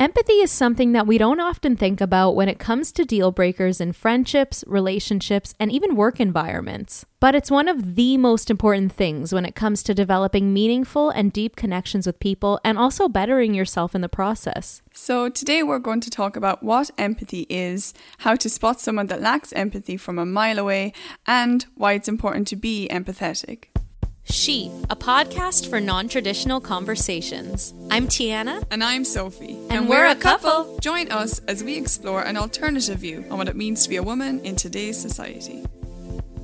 Empathy 0.00 0.40
is 0.40 0.50
something 0.50 0.92
that 0.92 1.06
we 1.06 1.18
don't 1.18 1.40
often 1.40 1.76
think 1.76 2.00
about 2.00 2.34
when 2.34 2.48
it 2.48 2.58
comes 2.58 2.90
to 2.90 3.04
deal 3.04 3.30
breakers 3.30 3.82
in 3.82 3.92
friendships, 3.92 4.64
relationships, 4.66 5.54
and 5.60 5.70
even 5.70 5.94
work 5.94 6.18
environments. 6.18 7.04
But 7.20 7.34
it's 7.34 7.50
one 7.50 7.68
of 7.68 7.96
the 7.96 8.16
most 8.16 8.50
important 8.50 8.92
things 8.92 9.34
when 9.34 9.44
it 9.44 9.54
comes 9.54 9.82
to 9.82 9.92
developing 9.92 10.54
meaningful 10.54 11.10
and 11.10 11.30
deep 11.30 11.54
connections 11.54 12.06
with 12.06 12.18
people 12.18 12.58
and 12.64 12.78
also 12.78 13.10
bettering 13.10 13.52
yourself 13.52 13.94
in 13.94 14.00
the 14.00 14.08
process. 14.08 14.80
So, 14.94 15.28
today 15.28 15.62
we're 15.62 15.78
going 15.78 16.00
to 16.00 16.08
talk 16.08 16.34
about 16.34 16.62
what 16.62 16.90
empathy 16.96 17.46
is, 17.50 17.92
how 18.20 18.36
to 18.36 18.48
spot 18.48 18.80
someone 18.80 19.08
that 19.08 19.20
lacks 19.20 19.52
empathy 19.52 19.98
from 19.98 20.18
a 20.18 20.24
mile 20.24 20.58
away, 20.58 20.94
and 21.26 21.66
why 21.74 21.92
it's 21.92 22.08
important 22.08 22.48
to 22.48 22.56
be 22.56 22.88
empathetic. 22.90 23.64
She, 24.30 24.70
a 24.88 24.94
podcast 24.94 25.68
for 25.68 25.80
non 25.80 26.08
traditional 26.08 26.60
conversations. 26.60 27.74
I'm 27.90 28.06
Tiana. 28.06 28.64
And 28.70 28.84
I'm 28.84 29.04
Sophie. 29.04 29.58
And, 29.70 29.88
we're, 29.88 30.06
a 30.06 30.14
couple. 30.14 30.78
Join 30.78 31.10
us 31.10 31.40
as 31.48 31.64
we 31.64 31.76
explore 31.76 32.22
an 32.22 32.36
alternative 32.36 33.00
view 33.00 33.24
on 33.28 33.38
what 33.38 33.48
it 33.48 33.56
means 33.56 33.82
to 33.82 33.88
be 33.88 33.96
a 33.96 34.02
woman 34.02 34.38
in 34.44 34.54
today's 34.54 34.98
society. 34.98 35.64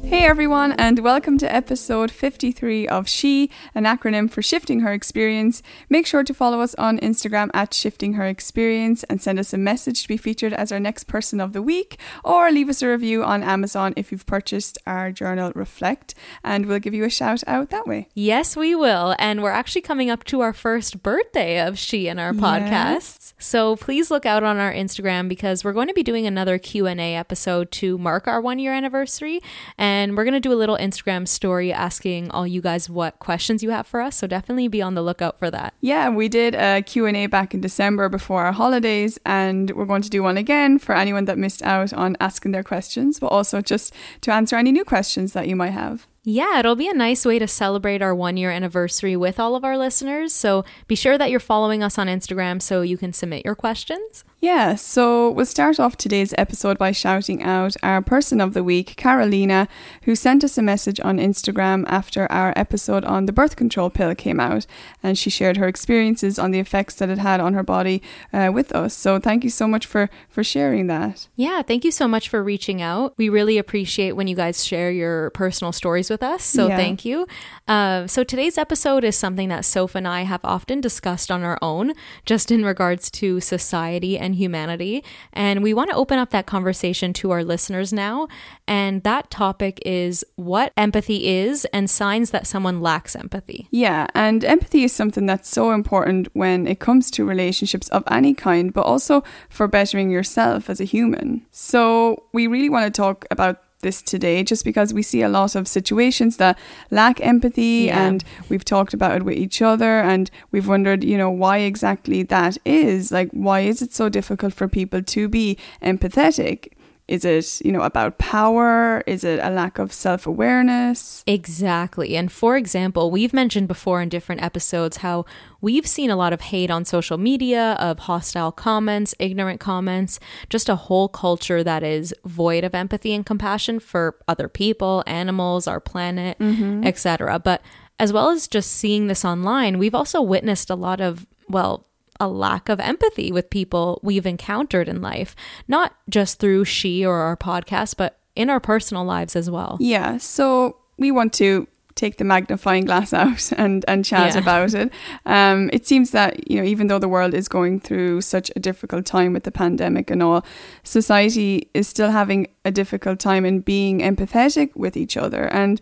Hey 0.07 0.25
everyone, 0.25 0.71
and 0.73 1.01
welcome 1.01 1.37
to 1.39 1.53
episode 1.53 2.13
53 2.13 2.87
of 2.87 3.09
She, 3.09 3.51
an 3.75 3.83
acronym 3.83 4.31
for 4.31 4.41
Shifting 4.41 4.81
Her 4.81 4.93
Experience. 4.93 5.65
Make 5.89 6.07
sure 6.07 6.23
to 6.23 6.33
follow 6.33 6.61
us 6.61 6.77
on 6.77 7.01
Instagram 7.01 7.51
at 7.53 7.75
Shifting 7.75 8.13
Her 8.13 8.25
Experience 8.25 9.03
and 9.05 9.21
send 9.21 9.41
us 9.41 9.53
a 9.53 9.59
message 9.59 10.03
to 10.03 10.09
be 10.09 10.17
featured 10.17 10.53
as 10.53 10.71
our 10.71 10.79
next 10.79 11.05
person 11.05 11.41
of 11.41 11.53
the 11.53 11.61
week, 11.61 11.99
or 12.23 12.53
leave 12.53 12.69
us 12.69 12.83
a 12.83 12.89
review 12.89 13.25
on 13.25 13.43
Amazon 13.43 13.95
if 13.97 14.13
you've 14.13 14.27
purchased 14.27 14.79
our 14.87 15.11
journal 15.11 15.51
Reflect, 15.57 16.15
and 16.45 16.67
we'll 16.67 16.79
give 16.79 16.95
you 16.95 17.05
a 17.05 17.11
shout 17.11 17.43
out 17.49 17.71
that 17.71 17.89
way. 17.89 18.09
Yes, 18.15 18.57
we 18.57 18.77
will. 18.77 19.17
And 19.19 19.43
we're 19.43 19.51
actually 19.51 19.83
coming 19.83 20.09
up 20.09 20.23
to 20.25 20.41
our 20.41 20.53
first 20.53 21.03
birthday 21.03 21.59
of 21.67 21.81
She 21.81 22.07
in 22.07 22.21
our 22.21 22.33
podcasts. 22.33 23.33
Yes. 23.33 23.35
So 23.39 23.75
please 23.75 24.09
look 24.13 24.25
out 24.25 24.45
on 24.45 24.59
our 24.59 24.73
Instagram 24.73 25.29
because 25.29 25.65
we're 25.65 25.73
going 25.73 25.89
to 25.89 25.95
be 25.95 26.05
doing 26.05 26.29
another 26.29 26.59
Q&A 26.59 27.17
episode 27.17 27.73
to 27.73 27.99
mark 27.99 28.29
our 28.29 28.41
1 28.41 28.61
year 28.61 28.73
anniversary 28.73 29.41
and 29.77 29.96
and 29.97 30.15
we're 30.15 30.25
going 30.25 30.35
to 30.35 30.41
do 30.41 30.53
a 30.53 30.61
little 30.63 30.77
Instagram 30.77 31.27
story 31.27 31.73
asking 31.73 32.31
all 32.31 32.47
you 32.47 32.61
guys 32.61 32.91
what 32.91 33.19
questions 33.19 33.63
you 33.63 33.71
have 33.71 33.87
for 33.87 34.03
us. 34.03 34.17
So 34.17 34.27
definitely 34.27 34.69
be 34.69 34.83
on 34.83 34.95
the 34.95 35.01
lookout 35.01 35.39
for 35.39 35.51
that. 35.51 35.73
Yeah, 35.81 36.11
we 36.11 36.29
did 36.29 36.55
a 36.55 36.83
Q&A 36.83 37.27
back 37.29 37.55
in 37.55 37.63
December 37.63 38.11
before 38.11 38.45
our 38.45 38.53
holidays 38.53 39.19
and 39.25 39.71
we're 39.71 39.87
going 39.87 40.03
to 40.03 40.11
do 40.11 40.23
one 40.23 40.37
again 40.37 40.79
for 40.79 40.95
anyone 40.95 41.25
that 41.25 41.39
missed 41.39 41.63
out 41.63 41.95
on 41.95 42.15
asking 42.21 42.53
their 42.53 42.63
questions, 42.63 43.19
but 43.19 43.29
also 43.29 43.63
just 43.63 43.95
to 44.21 44.33
answer 44.33 44.57
any 44.57 44.71
new 44.71 44.85
questions 44.85 45.33
that 45.33 45.49
you 45.49 45.57
might 45.57 45.71
have. 45.71 46.07
Yeah, 46.29 46.59
it'll 46.59 46.75
be 46.75 46.89
a 46.89 46.93
nice 46.93 47.25
way 47.25 47.39
to 47.39 47.47
celebrate 47.47 48.03
our 48.03 48.13
one 48.13 48.37
year 48.37 48.51
anniversary 48.51 49.15
with 49.15 49.39
all 49.39 49.55
of 49.55 49.63
our 49.63 49.79
listeners. 49.79 50.33
So 50.33 50.65
be 50.89 50.97
sure 50.97 51.17
that 51.17 51.31
you're 51.31 51.39
following 51.39 51.85
us 51.85 51.99
on 51.99 52.09
Instagram 52.09 52.61
so 52.61 52.83
you 52.83 52.99
can 52.99 53.13
submit 53.13 53.45
your 53.45 53.55
questions. 53.55 54.25
Yeah, 54.41 54.75
so 54.75 55.31
we'll 55.31 55.47
start 55.47 55.81
off 55.81 55.97
today's 55.97 56.35
episode 56.37 56.79
by 56.79 56.91
shouting 56.91 57.43
out 57.43 57.75
our 57.83 58.03
person 58.03 58.41
of 58.41 58.55
the 58.55 58.63
week, 58.65 58.97
Carolina, 58.97 59.67
who 60.03 60.15
sent 60.15 60.45
us 60.45 60.59
a 60.59 60.63
message 60.63 61.01
on 61.01 61.19
Instagram 61.19 61.85
after 61.87 62.31
our 62.31 62.53
episode 62.55 63.05
on 63.05 63.27
the 63.27 63.33
birth 63.33 63.57
control 63.57 63.89
pill 63.89 64.15
came 64.15 64.41
out. 64.41 64.67
And 65.03 65.17
she 65.17 65.31
shared 65.31 65.57
her 65.57 65.69
experiences 65.69 66.39
on 66.41 66.51
the 66.51 66.59
effects 66.59 66.97
that 66.97 67.09
it 67.09 67.19
had 67.19 67.41
on 67.41 67.55
her 67.55 67.63
body 67.63 68.03
uh, 68.33 68.51
with 68.53 68.73
us. 68.73 68.95
So 68.95 69.21
thank 69.21 69.43
you 69.45 69.51
so 69.51 69.67
much 69.67 69.87
for, 69.87 70.11
for 70.29 70.43
sharing 70.43 70.89
that. 70.89 71.29
Yeah, 71.37 71.63
thank 71.63 71.85
you 71.85 71.91
so 71.93 72.07
much 72.07 72.29
for 72.29 72.43
reaching 72.43 72.83
out. 72.83 73.15
We 73.17 73.29
really 73.29 73.59
appreciate 73.59 74.13
when 74.13 74.27
you 74.27 74.37
guys 74.37 74.65
share 74.65 74.91
your 74.91 75.31
personal 75.31 75.73
stories 75.73 76.11
with 76.11 76.16
us. 76.23 76.45
So 76.45 76.69
yeah. 76.69 76.77
thank 76.77 77.05
you. 77.05 77.27
Uh, 77.69 78.07
so 78.07 78.25
today's 78.25 78.59
episode 78.59 79.05
is 79.05 79.17
something 79.17 79.49
that 79.49 79.65
Soph 79.65 79.95
and 79.95 80.07
I 80.07 80.23
have 80.23 80.41
often 80.45 80.81
discussed 80.81 81.31
on 81.31 81.43
our 81.43 81.59
own, 81.63 81.93
just 82.25 82.51
in 82.51 82.65
regards 82.65 83.11
to 83.13 83.41
society 83.41 84.19
and 84.19 84.35
humanity. 84.35 85.05
And 85.33 85.63
we 85.63 85.75
want 85.75 85.91
to 85.91 85.97
open 85.97 86.19
up 86.19 86.31
that 86.31 86.47
conversation 86.47 87.13
to 87.15 87.31
our 87.31 87.45
listeners 87.45 87.93
now. 87.93 88.29
And 88.69 89.03
that 89.03 89.31
topic 89.31 89.81
is 89.85 90.25
what 90.37 90.73
empathy 90.77 91.29
is 91.29 91.65
and 91.67 91.89
signs 91.89 92.31
that 92.31 92.47
someone 92.47 92.81
lacks 92.81 93.17
empathy. 93.17 93.69
Yeah, 93.71 94.07
and 94.15 94.45
empathy 94.45 94.85
is 94.85 94.93
something 94.93 95.27
that's 95.27 95.49
so 95.49 95.73
important 95.73 96.29
when 96.35 96.67
it 96.67 96.79
comes 96.79 97.11
to 97.13 97.25
relationships 97.25 97.89
of 97.89 98.03
any 98.11 98.35
kind, 98.35 98.73
but 98.73 98.83
also 98.83 99.23
for 99.49 99.69
bettering 99.69 100.11
yourself 100.11 100.71
as 100.71 100.81
a 100.81 100.85
human. 100.85 101.45
So 101.51 102.25
we 102.33 102.47
really 102.47 102.69
want 102.69 102.87
to 102.87 102.97
talk 102.97 103.27
about 103.31 103.63
this 103.87 104.03
today 104.03 104.43
just 104.43 104.65
because 104.65 104.93
we 104.93 105.03
see 105.03 105.23
a 105.23 105.29
lot 105.29 105.55
of 105.55 105.69
situations 105.69 106.37
that 106.39 106.59
lack 106.91 107.21
empathy 107.21 107.87
yeah. 107.87 108.05
and 108.05 108.25
we've 108.49 108.65
talked 108.65 108.93
about 108.93 109.17
it 109.17 109.23
with 109.23 109.37
each 109.37 109.63
other 109.63 110.01
and 110.01 110.29
we've 110.51 110.67
wondered 110.67 111.05
you 111.05 111.17
know 111.17 111.31
why 111.31 111.59
exactly 111.59 112.25
that 112.25 112.59
is 112.65 113.13
like 113.13 113.31
why 113.31 113.61
is 113.61 113.81
it 113.81 113.93
so 113.93 114.09
difficult 114.09 114.53
for 114.53 114.67
people 114.67 115.01
to 115.01 115.29
be 115.29 115.57
empathetic 115.83 116.73
is 117.09 117.25
it, 117.25 117.65
you 117.65 117.71
know, 117.71 117.83
about 117.83 118.19
power? 118.19 119.03
Is 119.07 119.23
it 119.23 119.39
a 119.41 119.51
lack 119.51 119.79
of 119.79 119.93
self 119.93 120.27
awareness? 120.27 121.23
Exactly. 121.27 122.17
And 122.17 122.33
for 122.33 122.57
example, 122.57 123.11
we've 123.11 123.33
mentioned 123.33 123.69
before 123.69 124.03
in 124.03 124.09
different 124.09 124.43
episodes 124.43 124.99
how 124.99 125.25
we've 125.61 125.87
seen 125.87 126.11
a 126.11 126.17
lot 126.17 126.33
of 126.33 126.41
hate 126.41 126.71
on 126.71 126.85
social 126.85 127.17
media, 127.17 127.77
of 127.79 128.01
hostile 128.01 128.51
comments, 128.51 129.15
ignorant 129.21 129.61
comments, 129.61 130.19
just 130.51 130.69
a 130.69 130.77
whole 130.77 131.09
culture 131.09 131.63
that 131.63 131.85
is 131.85 132.13
void 132.25 132.65
of 132.65 132.75
empathy 132.75 133.15
and 133.15 133.25
compassion 133.25 133.79
for 133.79 134.17
other 134.27 134.49
people, 134.49 135.05
animals, 135.07 135.69
our 135.69 135.81
planet, 135.81 136.37
mm-hmm. 136.41 136.85
etc. 136.85 137.39
But 137.39 137.63
as 138.01 138.13
well 138.13 138.31
as 138.31 138.49
just 138.49 138.73
seeing 138.73 139.07
this 139.07 139.25
online, 139.25 139.79
we've 139.79 139.95
also 139.95 140.21
witnessed 140.21 140.71
a 140.71 140.75
lot 140.75 141.01
of, 141.01 141.27
well, 141.49 141.87
a 142.21 142.29
lack 142.29 142.69
of 142.69 142.81
empathy 142.81 143.33
with 143.33 143.51
people 143.51 144.01
we've 144.03 144.27
encountered 144.27 144.89
in 144.89 145.01
life, 145.01 145.35
not 145.69 145.95
just 146.09 146.39
through 146.39 146.65
she 146.65 147.05
or 147.05 147.17
our 147.17 147.37
podcast, 147.37 147.97
but 147.97 148.19
in 148.35 148.51
our 148.51 148.61
personal 148.61 149.05
lives 149.05 149.35
as 149.35 149.51
well. 149.51 149.77
Yeah. 149.81 150.19
So 150.19 150.77
we 150.99 151.11
want 151.11 151.33
to 151.35 151.67
take 151.97 152.19
the 152.19 152.25
magnifying 152.25 152.85
glass 152.85 153.13
out 153.15 153.51
and, 153.53 153.85
and 153.89 154.05
chat 154.05 154.35
yeah. 154.35 154.41
about 154.41 154.75
it. 154.75 154.93
Um, 155.25 155.71
it 155.73 155.87
seems 155.87 156.13
that, 156.13 156.49
you 156.49 156.61
know, 156.61 156.67
even 156.67 156.87
though 156.87 156.99
the 156.99 157.09
world 157.09 157.35
is 157.35 157.49
going 157.49 157.81
through 157.81 158.21
such 158.21 158.53
a 158.55 158.61
difficult 158.61 159.07
time 159.07 159.33
with 159.33 159.45
the 159.45 159.51
pandemic 159.51 160.11
and 160.11 160.23
all, 160.23 160.45
society 160.85 161.71
is 161.75 161.89
still 161.89 162.11
having 162.11 162.49
a 162.65 162.71
difficult 162.71 163.19
time 163.19 163.45
in 163.45 163.61
being 163.61 164.01
empathetic 164.01 164.77
with 164.77 164.97
each 164.97 165.17
other. 165.17 165.53
And 165.53 165.81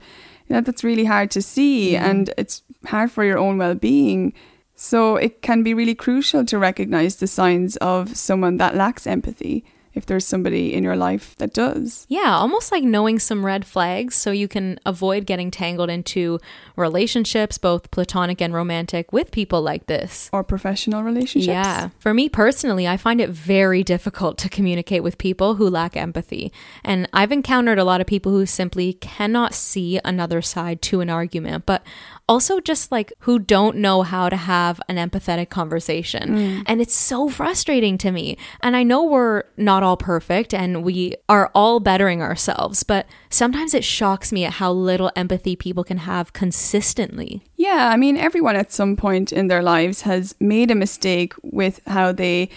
you 0.48 0.54
know, 0.54 0.60
that's 0.60 0.84
really 0.84 1.04
hard 1.04 1.30
to 1.32 1.42
see. 1.42 1.92
Mm-hmm. 1.94 2.04
And 2.04 2.34
it's 2.38 2.62
hard 2.86 3.10
for 3.10 3.24
your 3.24 3.38
own 3.38 3.58
well 3.58 3.74
being 3.74 4.32
so 4.74 5.16
it 5.16 5.42
can 5.42 5.62
be 5.62 5.74
really 5.74 5.94
crucial 5.94 6.44
to 6.44 6.58
recognize 6.58 7.16
the 7.16 7.26
signs 7.26 7.76
of 7.76 8.16
someone 8.16 8.56
that 8.56 8.74
lacks 8.74 9.06
empathy 9.06 9.64
if 9.94 10.06
there's 10.06 10.26
somebody 10.26 10.74
in 10.74 10.82
your 10.82 10.96
life 10.96 11.36
that 11.38 11.52
does. 11.52 12.06
Yeah, 12.08 12.36
almost 12.36 12.72
like 12.72 12.82
knowing 12.82 13.18
some 13.18 13.46
red 13.46 13.64
flags 13.64 14.14
so 14.14 14.30
you 14.30 14.48
can 14.48 14.78
avoid 14.84 15.26
getting 15.26 15.50
tangled 15.50 15.90
into 15.90 16.40
relationships, 16.76 17.58
both 17.58 17.90
platonic 17.90 18.42
and 18.42 18.52
romantic, 18.52 19.12
with 19.12 19.30
people 19.30 19.62
like 19.62 19.86
this. 19.86 20.28
Or 20.32 20.42
professional 20.42 21.02
relationships. 21.02 21.46
Yeah. 21.46 21.90
For 21.98 22.12
me 22.12 22.28
personally, 22.28 22.88
I 22.88 22.96
find 22.96 23.20
it 23.20 23.30
very 23.30 23.84
difficult 23.84 24.38
to 24.38 24.48
communicate 24.48 25.02
with 25.02 25.18
people 25.18 25.54
who 25.54 25.68
lack 25.68 25.96
empathy. 25.96 26.52
And 26.82 27.08
I've 27.12 27.32
encountered 27.32 27.78
a 27.78 27.84
lot 27.84 28.00
of 28.00 28.06
people 28.06 28.32
who 28.32 28.46
simply 28.46 28.94
cannot 28.94 29.54
see 29.54 30.00
another 30.04 30.42
side 30.42 30.82
to 30.82 31.00
an 31.00 31.10
argument. 31.10 31.66
But 31.66 31.84
also 32.28 32.58
just 32.58 32.90
like 32.90 33.12
who 33.20 33.38
don't 33.38 33.76
know 33.76 34.02
how 34.02 34.28
to 34.28 34.36
have 34.36 34.80
an 34.88 34.96
empathetic 34.96 35.50
conversation. 35.50 36.36
Mm. 36.36 36.62
And 36.66 36.80
it's 36.80 36.94
so 36.94 37.28
frustrating 37.28 37.98
to 37.98 38.10
me. 38.10 38.36
And 38.60 38.76
I 38.76 38.82
know 38.82 39.04
we're 39.04 39.44
not 39.56 39.82
all 39.84 39.96
perfect 39.96 40.52
and 40.52 40.82
we 40.82 41.14
are 41.28 41.50
all 41.54 41.80
bettering 41.80 42.22
ourselves, 42.22 42.82
but 42.82 43.06
sometimes 43.30 43.74
it 43.74 43.84
shocks 43.84 44.32
me 44.32 44.44
at 44.44 44.54
how 44.54 44.72
little 44.72 45.10
empathy 45.14 45.54
people 45.54 45.84
can 45.84 45.98
have 45.98 46.32
consistently. 46.32 47.42
Yeah, 47.56 47.90
I 47.92 47.96
mean, 47.96 48.16
everyone 48.16 48.56
at 48.56 48.72
some 48.72 48.96
point 48.96 49.32
in 49.32 49.48
their 49.48 49.62
lives 49.62 50.02
has 50.02 50.34
made 50.40 50.70
a 50.70 50.74
mistake 50.74 51.34
with 51.42 51.80
how 51.86 52.12
they 52.12 52.50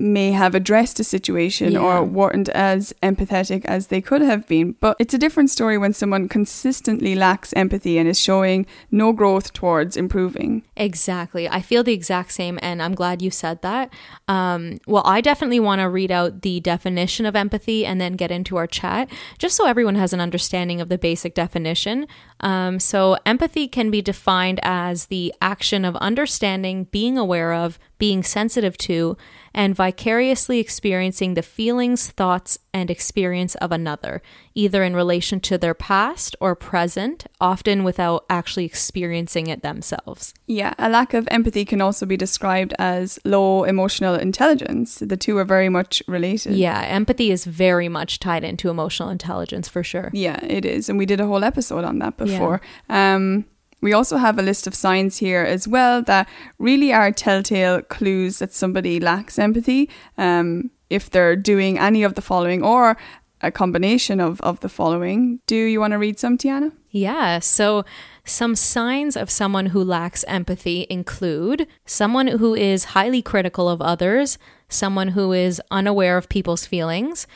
may 0.00 0.32
have 0.32 0.54
addressed 0.54 0.98
a 0.98 1.04
situation 1.04 1.72
yeah. 1.72 1.80
or 1.80 2.02
weren't 2.02 2.48
as 2.50 2.94
empathetic 3.02 3.64
as 3.66 3.88
they 3.88 4.00
could 4.00 4.22
have 4.22 4.46
been. 4.48 4.72
But 4.80 4.96
it's 4.98 5.14
a 5.14 5.18
different 5.18 5.50
story 5.50 5.76
when 5.76 5.92
someone 5.92 6.28
consistently 6.28 7.14
lacks 7.14 7.52
empathy 7.52 7.98
and 7.98 8.08
is 8.08 8.18
showing 8.18 8.66
no 8.90 9.12
growth 9.12 9.52
towards 9.52 9.96
improving. 9.96 10.62
Exactly. 10.76 11.48
I 11.48 11.60
feel 11.60 11.82
the 11.82 11.92
exact 11.92 12.32
same, 12.32 12.58
and 12.62 12.82
I'm 12.82 12.94
glad 12.94 13.20
you 13.20 13.30
said 13.30 13.62
that. 13.62 13.92
Um, 14.26 14.78
well, 14.86 15.02
I 15.04 15.20
definitely 15.20 15.60
want 15.60 15.80
to 15.80 15.88
read 15.88 16.10
out 16.10 16.42
the 16.42 16.60
definition 16.60 17.26
of 17.26 17.36
empathy 17.36 17.84
and 17.84 18.00
then 18.00 18.14
get 18.14 18.30
into 18.30 18.56
our 18.56 18.66
chat, 18.66 19.10
just 19.38 19.56
so 19.56 19.66
everyone 19.66 19.96
has 19.96 20.12
an 20.12 20.20
understanding 20.20 20.80
of 20.80 20.88
the 20.88 20.98
basic 20.98 21.34
definition. 21.34 22.06
Um, 22.40 22.80
so, 22.80 23.18
empathy 23.26 23.68
can 23.68 23.90
be 23.90 24.00
defined 24.00 24.60
as 24.62 25.06
the 25.06 25.34
action 25.42 25.84
of 25.84 25.94
understanding, 25.96 26.84
being 26.84 27.18
aware 27.18 27.52
of, 27.52 27.78
being 28.00 28.24
sensitive 28.24 28.76
to, 28.78 29.16
and 29.54 29.76
vicariously 29.76 30.58
experiencing 30.58 31.34
the 31.34 31.42
feelings, 31.42 32.08
thoughts, 32.08 32.58
and 32.72 32.90
experience 32.90 33.54
of 33.56 33.70
another, 33.70 34.22
either 34.54 34.82
in 34.82 34.96
relation 34.96 35.38
to 35.40 35.58
their 35.58 35.74
past 35.74 36.34
or 36.40 36.54
present, 36.56 37.26
often 37.40 37.84
without 37.84 38.24
actually 38.30 38.64
experiencing 38.64 39.48
it 39.48 39.62
themselves. 39.62 40.32
Yeah, 40.46 40.74
a 40.78 40.88
lack 40.88 41.14
of 41.14 41.28
empathy 41.30 41.64
can 41.64 41.80
also 41.80 42.06
be 42.06 42.16
described 42.16 42.72
as 42.78 43.18
low 43.24 43.64
emotional 43.64 44.14
intelligence. 44.14 44.98
The 45.00 45.16
two 45.16 45.36
are 45.36 45.44
very 45.44 45.68
much 45.68 46.02
related. 46.08 46.54
Yeah, 46.54 46.80
empathy 46.82 47.30
is 47.30 47.44
very 47.44 47.88
much 47.88 48.18
tied 48.18 48.44
into 48.44 48.70
emotional 48.70 49.10
intelligence 49.10 49.68
for 49.68 49.82
sure. 49.84 50.10
Yeah, 50.14 50.42
it 50.42 50.64
is. 50.64 50.88
And 50.88 50.98
we 50.98 51.06
did 51.06 51.20
a 51.20 51.26
whole 51.26 51.44
episode 51.44 51.84
on 51.84 51.98
that 51.98 52.16
before. 52.16 52.62
Yeah. 52.88 53.14
Um, 53.14 53.44
we 53.80 53.92
also 53.92 54.16
have 54.16 54.38
a 54.38 54.42
list 54.42 54.66
of 54.66 54.74
signs 54.74 55.18
here 55.18 55.42
as 55.42 55.66
well 55.66 56.02
that 56.02 56.28
really 56.58 56.92
are 56.92 57.12
telltale 57.12 57.82
clues 57.82 58.38
that 58.38 58.52
somebody 58.52 59.00
lacks 59.00 59.38
empathy. 59.38 59.88
Um, 60.18 60.70
if 60.90 61.08
they're 61.08 61.36
doing 61.36 61.78
any 61.78 62.02
of 62.02 62.14
the 62.14 62.22
following 62.22 62.62
or 62.64 62.96
a 63.42 63.50
combination 63.50 64.20
of, 64.20 64.40
of 64.42 64.60
the 64.60 64.68
following. 64.68 65.40
Do 65.46 65.56
you 65.56 65.80
want 65.80 65.92
to 65.92 65.98
read 65.98 66.18
some, 66.18 66.36
Tiana? 66.36 66.72
Yeah. 66.90 67.38
So, 67.38 67.84
some 68.24 68.54
signs 68.54 69.16
of 69.16 69.30
someone 69.30 69.66
who 69.66 69.82
lacks 69.82 70.24
empathy 70.28 70.86
include 70.90 71.66
someone 71.86 72.26
who 72.26 72.54
is 72.54 72.84
highly 72.84 73.22
critical 73.22 73.68
of 73.68 73.80
others, 73.80 74.38
someone 74.68 75.08
who 75.08 75.32
is 75.32 75.60
unaware 75.70 76.16
of 76.18 76.28
people's 76.28 76.66
feelings, 76.66 77.26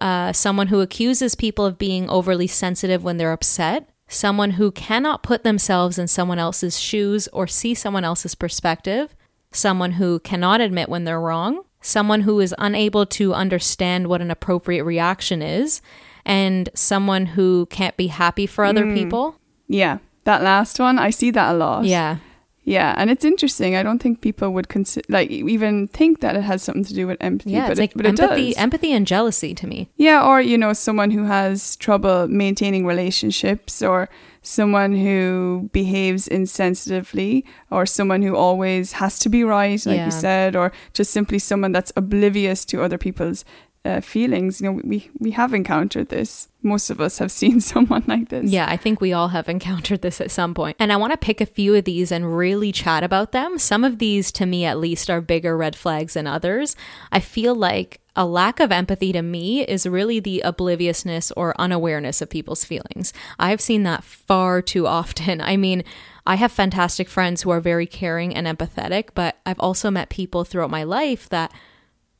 uh, 0.00 0.32
someone 0.32 0.68
who 0.68 0.80
accuses 0.80 1.34
people 1.34 1.64
of 1.64 1.78
being 1.78 2.10
overly 2.10 2.48
sensitive 2.48 3.04
when 3.04 3.16
they're 3.16 3.32
upset, 3.32 3.88
someone 4.08 4.52
who 4.52 4.70
cannot 4.70 5.22
put 5.22 5.44
themselves 5.44 5.98
in 5.98 6.06
someone 6.06 6.38
else's 6.38 6.78
shoes 6.78 7.28
or 7.28 7.46
see 7.46 7.74
someone 7.74 8.04
else's 8.04 8.34
perspective, 8.34 9.14
someone 9.52 9.92
who 9.92 10.20
cannot 10.20 10.60
admit 10.60 10.88
when 10.88 11.04
they're 11.04 11.20
wrong, 11.20 11.62
someone 11.80 12.22
who 12.22 12.40
is 12.40 12.54
unable 12.58 13.06
to 13.06 13.34
understand 13.34 14.06
what 14.06 14.20
an 14.20 14.30
appropriate 14.30 14.84
reaction 14.84 15.42
is, 15.42 15.80
and 16.24 16.68
someone 16.74 17.26
who 17.26 17.66
can't 17.66 17.96
be 17.96 18.08
happy 18.08 18.46
for 18.46 18.64
other 18.64 18.84
mm. 18.84 18.94
people. 18.94 19.38
Yeah, 19.68 19.98
that 20.24 20.42
last 20.42 20.78
one, 20.78 20.98
I 20.98 21.10
see 21.10 21.30
that 21.30 21.54
a 21.54 21.56
lot. 21.56 21.84
Yeah. 21.84 22.18
Yeah, 22.64 22.94
and 22.96 23.10
it's 23.10 23.24
interesting. 23.24 23.76
I 23.76 23.82
don't 23.82 23.98
think 24.00 24.22
people 24.22 24.50
would 24.50 24.68
consider, 24.68 25.06
like, 25.10 25.30
even 25.30 25.86
think 25.88 26.20
that 26.20 26.34
it 26.34 26.42
has 26.42 26.62
something 26.62 26.84
to 26.84 26.94
do 26.94 27.06
with 27.06 27.18
empathy. 27.20 27.50
Yeah, 27.50 27.68
but 27.68 27.78
it's 27.78 27.94
it, 27.94 27.96
like 27.96 28.20
empathy, 28.20 28.56
empathy 28.56 28.92
and 28.92 29.06
jealousy 29.06 29.54
to 29.54 29.66
me. 29.66 29.90
Yeah, 29.96 30.26
or 30.26 30.40
you 30.40 30.56
know, 30.56 30.72
someone 30.72 31.10
who 31.10 31.24
has 31.24 31.76
trouble 31.76 32.26
maintaining 32.28 32.86
relationships, 32.86 33.82
or 33.82 34.08
someone 34.40 34.94
who 34.94 35.68
behaves 35.72 36.28
insensitively, 36.28 37.44
or 37.70 37.84
someone 37.84 38.22
who 38.22 38.34
always 38.34 38.92
has 38.92 39.18
to 39.18 39.28
be 39.28 39.44
right, 39.44 39.84
like 39.84 39.96
yeah. 39.96 40.06
you 40.06 40.10
said, 40.10 40.56
or 40.56 40.72
just 40.94 41.10
simply 41.10 41.38
someone 41.38 41.72
that's 41.72 41.92
oblivious 41.96 42.64
to 42.64 42.82
other 42.82 42.98
people's 42.98 43.44
uh, 43.84 44.00
feelings. 44.00 44.60
You 44.60 44.72
know, 44.72 44.80
we 44.84 45.10
we 45.18 45.32
have 45.32 45.52
encountered 45.52 46.08
this. 46.08 46.48
Most 46.62 46.90
of 46.90 47.00
us 47.00 47.18
have 47.18 47.30
seen 47.40 47.60
someone 47.60 48.04
like 48.06 48.28
this. 48.28 48.50
Yeah, 48.50 48.66
I 48.68 48.76
think 48.76 49.00
we 49.00 49.12
all 49.12 49.28
have 49.28 49.48
encountered 49.48 50.02
this 50.02 50.20
at 50.20 50.30
some 50.30 50.54
point. 50.54 50.76
And 50.80 50.92
I 50.92 50.96
want 50.96 51.12
to 51.12 51.18
pick 51.18 51.40
a 51.40 51.46
few 51.46 51.74
of 51.74 51.84
these 51.84 52.10
and 52.10 52.36
really 52.36 52.72
chat 52.72 53.02
about 53.02 53.32
them. 53.32 53.58
Some 53.58 53.84
of 53.84 53.98
these, 53.98 54.32
to 54.32 54.46
me 54.46 54.64
at 54.64 54.78
least, 54.78 55.10
are 55.10 55.20
bigger 55.20 55.56
red 55.56 55.76
flags 55.76 56.14
than 56.14 56.26
others. 56.26 56.76
I 57.12 57.20
feel 57.20 57.54
like 57.54 58.00
a 58.16 58.24
lack 58.24 58.60
of 58.60 58.70
empathy 58.70 59.12
to 59.12 59.22
me 59.22 59.62
is 59.62 59.86
really 59.86 60.20
the 60.20 60.40
obliviousness 60.42 61.32
or 61.32 61.60
unawareness 61.60 62.22
of 62.22 62.30
people's 62.30 62.64
feelings. 62.64 63.12
I've 63.38 63.60
seen 63.60 63.82
that 63.82 64.04
far 64.04 64.62
too 64.62 64.86
often. 64.98 65.40
I 65.40 65.56
mean, 65.56 65.84
I 66.26 66.36
have 66.36 66.52
fantastic 66.52 67.08
friends 67.08 67.42
who 67.42 67.50
are 67.50 67.60
very 67.60 67.86
caring 67.86 68.34
and 68.34 68.46
empathetic, 68.46 69.10
but 69.14 69.36
I've 69.44 69.60
also 69.60 69.90
met 69.90 70.08
people 70.08 70.44
throughout 70.44 70.70
my 70.70 70.84
life 70.84 71.28
that 71.28 71.52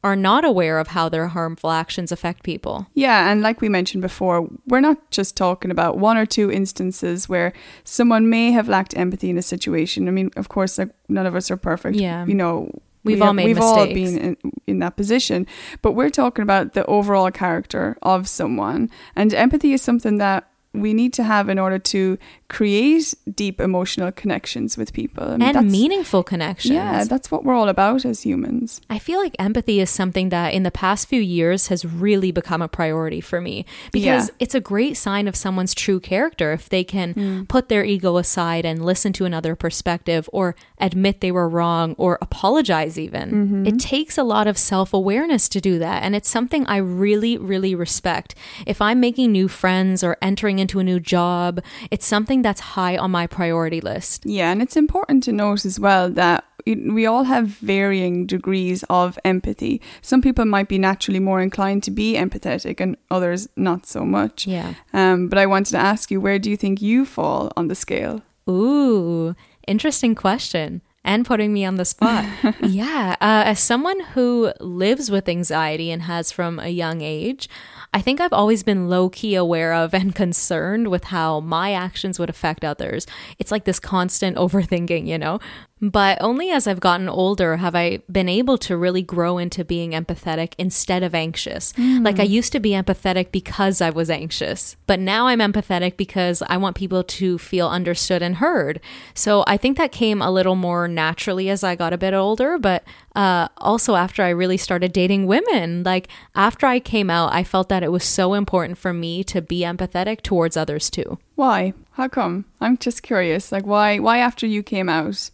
are 0.05 0.15
not 0.15 0.45
aware 0.45 0.79
of 0.79 0.89
how 0.89 1.09
their 1.09 1.29
harmful 1.29 1.71
actions 1.71 2.13
affect 2.13 2.43
people. 2.43 2.87
Yeah, 2.93 3.33
and 3.33 3.41
like 3.41 3.63
we 3.63 3.71
mentioned 3.71 4.03
before, 4.03 4.49
we're 4.67 4.81
not 4.81 5.11
just 5.11 5.35
talking 5.35 5.71
about 5.71 5.97
one 5.97 6.19
or 6.19 6.27
two 6.27 6.53
instances 6.53 7.27
where 7.27 7.55
someone 7.85 8.29
may 8.29 8.53
have 8.53 8.69
lacked 8.69 8.95
empathy 8.97 9.31
in 9.31 9.39
a 9.39 9.43
situation. 9.43 10.07
I 10.07 10.11
mean, 10.11 10.31
of 10.37 10.51
course, 10.51 10.77
like 10.77 10.91
none 11.09 11.25
of 11.25 11.35
us 11.35 11.51
are 11.51 11.57
perfect. 11.57 11.97
Yeah, 11.97 12.27
you 12.27 12.35
know. 12.35 12.71
We've 13.03 13.19
we 13.19 13.21
all 13.21 13.27
have, 13.29 13.37
made 13.37 13.47
we've 13.49 13.57
mistakes. 13.57 13.77
all 13.77 13.87
been 13.87 14.19
in, 14.19 14.37
in 14.67 14.79
that 14.79 14.97
position, 14.97 15.47
but 15.83 15.93
we're 15.93 16.09
talking 16.09 16.43
about 16.43 16.73
the 16.73 16.87
overall 16.87 17.31
character 17.31 17.99
of 18.01 18.27
someone, 18.27 18.89
and 19.15 19.35
empathy 19.35 19.75
is 19.75 19.83
something 19.83 20.17
that 20.17 20.49
we 20.75 20.93
need 20.93 21.13
to 21.15 21.23
have 21.23 21.49
in 21.49 21.59
order 21.59 21.79
to 21.79 22.19
create 22.49 23.15
deep 23.35 23.61
emotional 23.61 24.13
connections 24.13 24.77
with 24.77 24.93
people 24.93 25.25
I 25.25 25.37
mean, 25.37 25.57
and 25.57 25.71
meaningful 25.71 26.23
connections. 26.23 26.75
Yeah, 26.75 27.05
that's 27.05 27.31
what 27.31 27.45
we're 27.45 27.55
all 27.55 27.69
about 27.69 28.05
as 28.05 28.23
humans. 28.23 28.81
I 28.91 28.99
feel 28.99 29.21
like 29.21 29.35
empathy 29.39 29.81
is 29.81 29.89
something 29.89 30.29
that 30.29 30.53
in 30.53 30.63
the 30.63 30.71
past 30.71 31.09
few 31.09 31.21
years 31.21 31.69
has 31.69 31.85
really 31.85 32.33
become 32.33 32.61
a 32.61 32.69
priority 32.69 33.21
for 33.21 33.41
me 33.41 33.65
because 33.93 34.29
yeah. 34.29 34.35
it's 34.41 34.55
a 34.55 34.61
great 34.61 34.97
sign 34.97 35.29
of 35.29 35.37
someone's 35.37 35.75
true 35.75 36.01
character 36.01 36.53
if 36.53 36.69
they 36.69 36.85
can 36.85 37.15
mm. 37.15 37.49
put 37.49 37.69
their 37.69 37.85
ego 37.85 38.17
aside 38.17 38.65
and 38.65 38.85
listen 38.85 39.13
to 39.15 39.25
another 39.25 39.55
perspective 39.55 40.29
or 40.33 40.55
admit 40.79 41.21
they 41.21 41.33
were 41.33 41.49
wrong 41.49 41.95
or 41.99 42.19
apologize 42.21 42.99
even. 42.99 43.31
Mm-hmm. 43.31 43.67
It 43.67 43.79
takes 43.79 44.19
a 44.19 44.25
lot 44.25 44.47
of 44.47 44.59
self-awareness 44.59 45.49
to 45.51 45.61
do 45.61 45.79
that 45.79 46.03
and 46.03 46.15
it's 46.15 46.29
something 46.29 46.67
I 46.67 46.79
really 46.79 47.39
really 47.39 47.75
respect. 47.75 48.35
If 48.67 48.83
I'm 48.83 49.01
making 49.01 49.33
new 49.33 49.49
friends 49.49 50.03
or 50.03 50.17
entering 50.21 50.59
into 50.65 50.81
a 50.81 50.85
new 50.85 50.99
job, 50.99 51.61
it's 51.91 52.07
something 52.07 52.41
that's 52.43 52.61
high 52.75 52.97
on 52.97 53.11
my 53.11 53.27
priority 53.27 53.81
list. 53.81 54.25
Yeah, 54.25 54.51
and 54.51 54.61
it's 54.63 54.77
important 54.77 55.23
to 55.25 55.33
note 55.33 55.65
as 55.65 55.79
well 55.79 56.11
that 56.11 56.45
we 56.67 57.05
all 57.05 57.25
have 57.25 57.49
varying 57.49 58.27
degrees 58.27 58.85
of 58.89 59.19
empathy. 59.25 59.81
Some 60.01 60.23
people 60.23 60.47
might 60.47 60.69
be 60.69 60.79
naturally 60.79 61.21
more 61.21 61.41
inclined 61.41 61.83
to 61.85 61.91
be 61.91 62.15
empathetic 62.15 62.81
and 62.81 62.97
others 63.11 63.49
not 63.57 63.87
so 63.87 64.05
much. 64.05 64.47
Yeah. 64.47 64.75
Um, 64.93 65.29
but 65.29 65.39
I 65.39 65.47
wanted 65.47 65.73
to 65.73 65.79
ask 65.79 66.11
you, 66.11 66.21
where 66.21 66.39
do 66.39 66.51
you 66.51 66.57
think 66.57 66.81
you 66.81 67.05
fall 67.05 67.53
on 67.57 67.69
the 67.69 67.75
scale? 67.75 68.23
Ooh, 68.49 69.35
interesting 69.67 70.15
question 70.15 70.81
and 71.05 71.27
putting 71.27 71.53
me 71.53 71.65
on 71.65 71.77
the 71.77 71.85
spot. 71.85 72.25
yeah. 72.63 73.17
Uh, 73.21 73.45
as 73.47 73.61
someone 73.61 74.01
who 74.15 74.53
lives 74.61 75.11
with 75.11 75.29
anxiety 75.29 75.91
and 75.91 76.03
has 76.03 76.33
from 76.33 76.59
a 76.59 76.69
young 76.69 77.03
age, 77.03 77.49
I 77.95 78.01
think 78.01 78.21
I've 78.21 78.33
always 78.33 78.65
been 78.65 78.89
low 78.89 79.09
key 79.09 79.37
aware 79.37 79.73
of 79.73 79.95
and 79.95 80.13
concerned 80.15 80.89
with 80.89 81.05
how 81.05 81.39
my 81.39 81.73
actions 81.73 82.19
would 82.19 82.29
affect 82.29 82.65
others. 82.65 83.07
It's 83.39 83.53
like 83.53 83.65
this 83.65 83.79
constant 83.79 84.37
overthinking, 84.45 85.07
you 85.07 85.17
know? 85.17 85.39
But 85.81 86.19
only 86.21 86.51
as 86.51 86.67
I've 86.67 86.81
gotten 86.81 87.09
older 87.09 87.59
have 87.59 87.75
I 87.75 87.99
been 88.11 88.29
able 88.29 88.57
to 88.59 88.77
really 88.77 89.03
grow 89.03 89.39
into 89.39 89.65
being 89.65 89.91
empathetic 89.91 90.55
instead 90.57 91.03
of 91.03 91.15
anxious. 91.15 91.73
Mm. 91.75 92.05
Like 92.05 92.19
I 92.19 92.23
used 92.23 92.53
to 92.53 92.61
be 92.61 92.71
empathetic 92.71 93.31
because 93.31 93.81
I 93.81 93.91
was 93.91 94.09
anxious, 94.09 94.77
but 94.87 94.99
now 94.99 95.27
I'm 95.27 95.41
empathetic 95.41 95.97
because 95.97 96.43
I 96.49 96.57
want 96.57 96.77
people 96.77 97.05
to 97.05 97.39
feel 97.39 97.69
understood 97.69 98.23
and 98.23 98.37
heard. 98.37 98.81
So 99.15 99.45
I 99.47 99.57
think 99.57 99.77
that 99.77 99.93
came 99.93 100.23
a 100.23 100.31
little 100.31 100.57
more 100.57 100.89
naturally 100.89 101.51
as 101.51 101.63
I 101.63 101.77
got 101.77 101.93
a 101.93 101.99
bit 101.99 102.15
older, 102.15 102.57
but 102.59 102.83
uh, 103.15 103.49
also 103.59 103.95
after 103.95 104.23
I 104.23 104.31
really 104.31 104.57
started 104.57 104.93
dating 104.93 105.27
women. 105.27 105.83
Like 105.83 106.09
after 106.35 106.67
I 106.67 106.81
came 106.81 107.11
out, 107.11 107.33
I 107.33 107.45
felt 107.45 107.69
that 107.69 107.83
it 107.83 107.93
was 107.93 108.05
so 108.05 108.35
important 108.35 108.79
for 108.79 108.93
me 108.93 109.25
to 109.25 109.41
be 109.41 109.61
empathetic 109.61 110.23
towards 110.23 110.57
others 110.57 110.91
too. 110.91 111.19
Why? 111.35 111.75
How 111.93 112.09
come? 112.09 112.45
I'm 112.61 112.77
just 112.79 113.03
curious. 113.03 113.53
Like 113.53 113.67
why? 113.67 113.99
Why 113.99 114.19
after 114.19 114.47
you 114.47 114.63
came 114.63 114.89
out? 114.89 115.31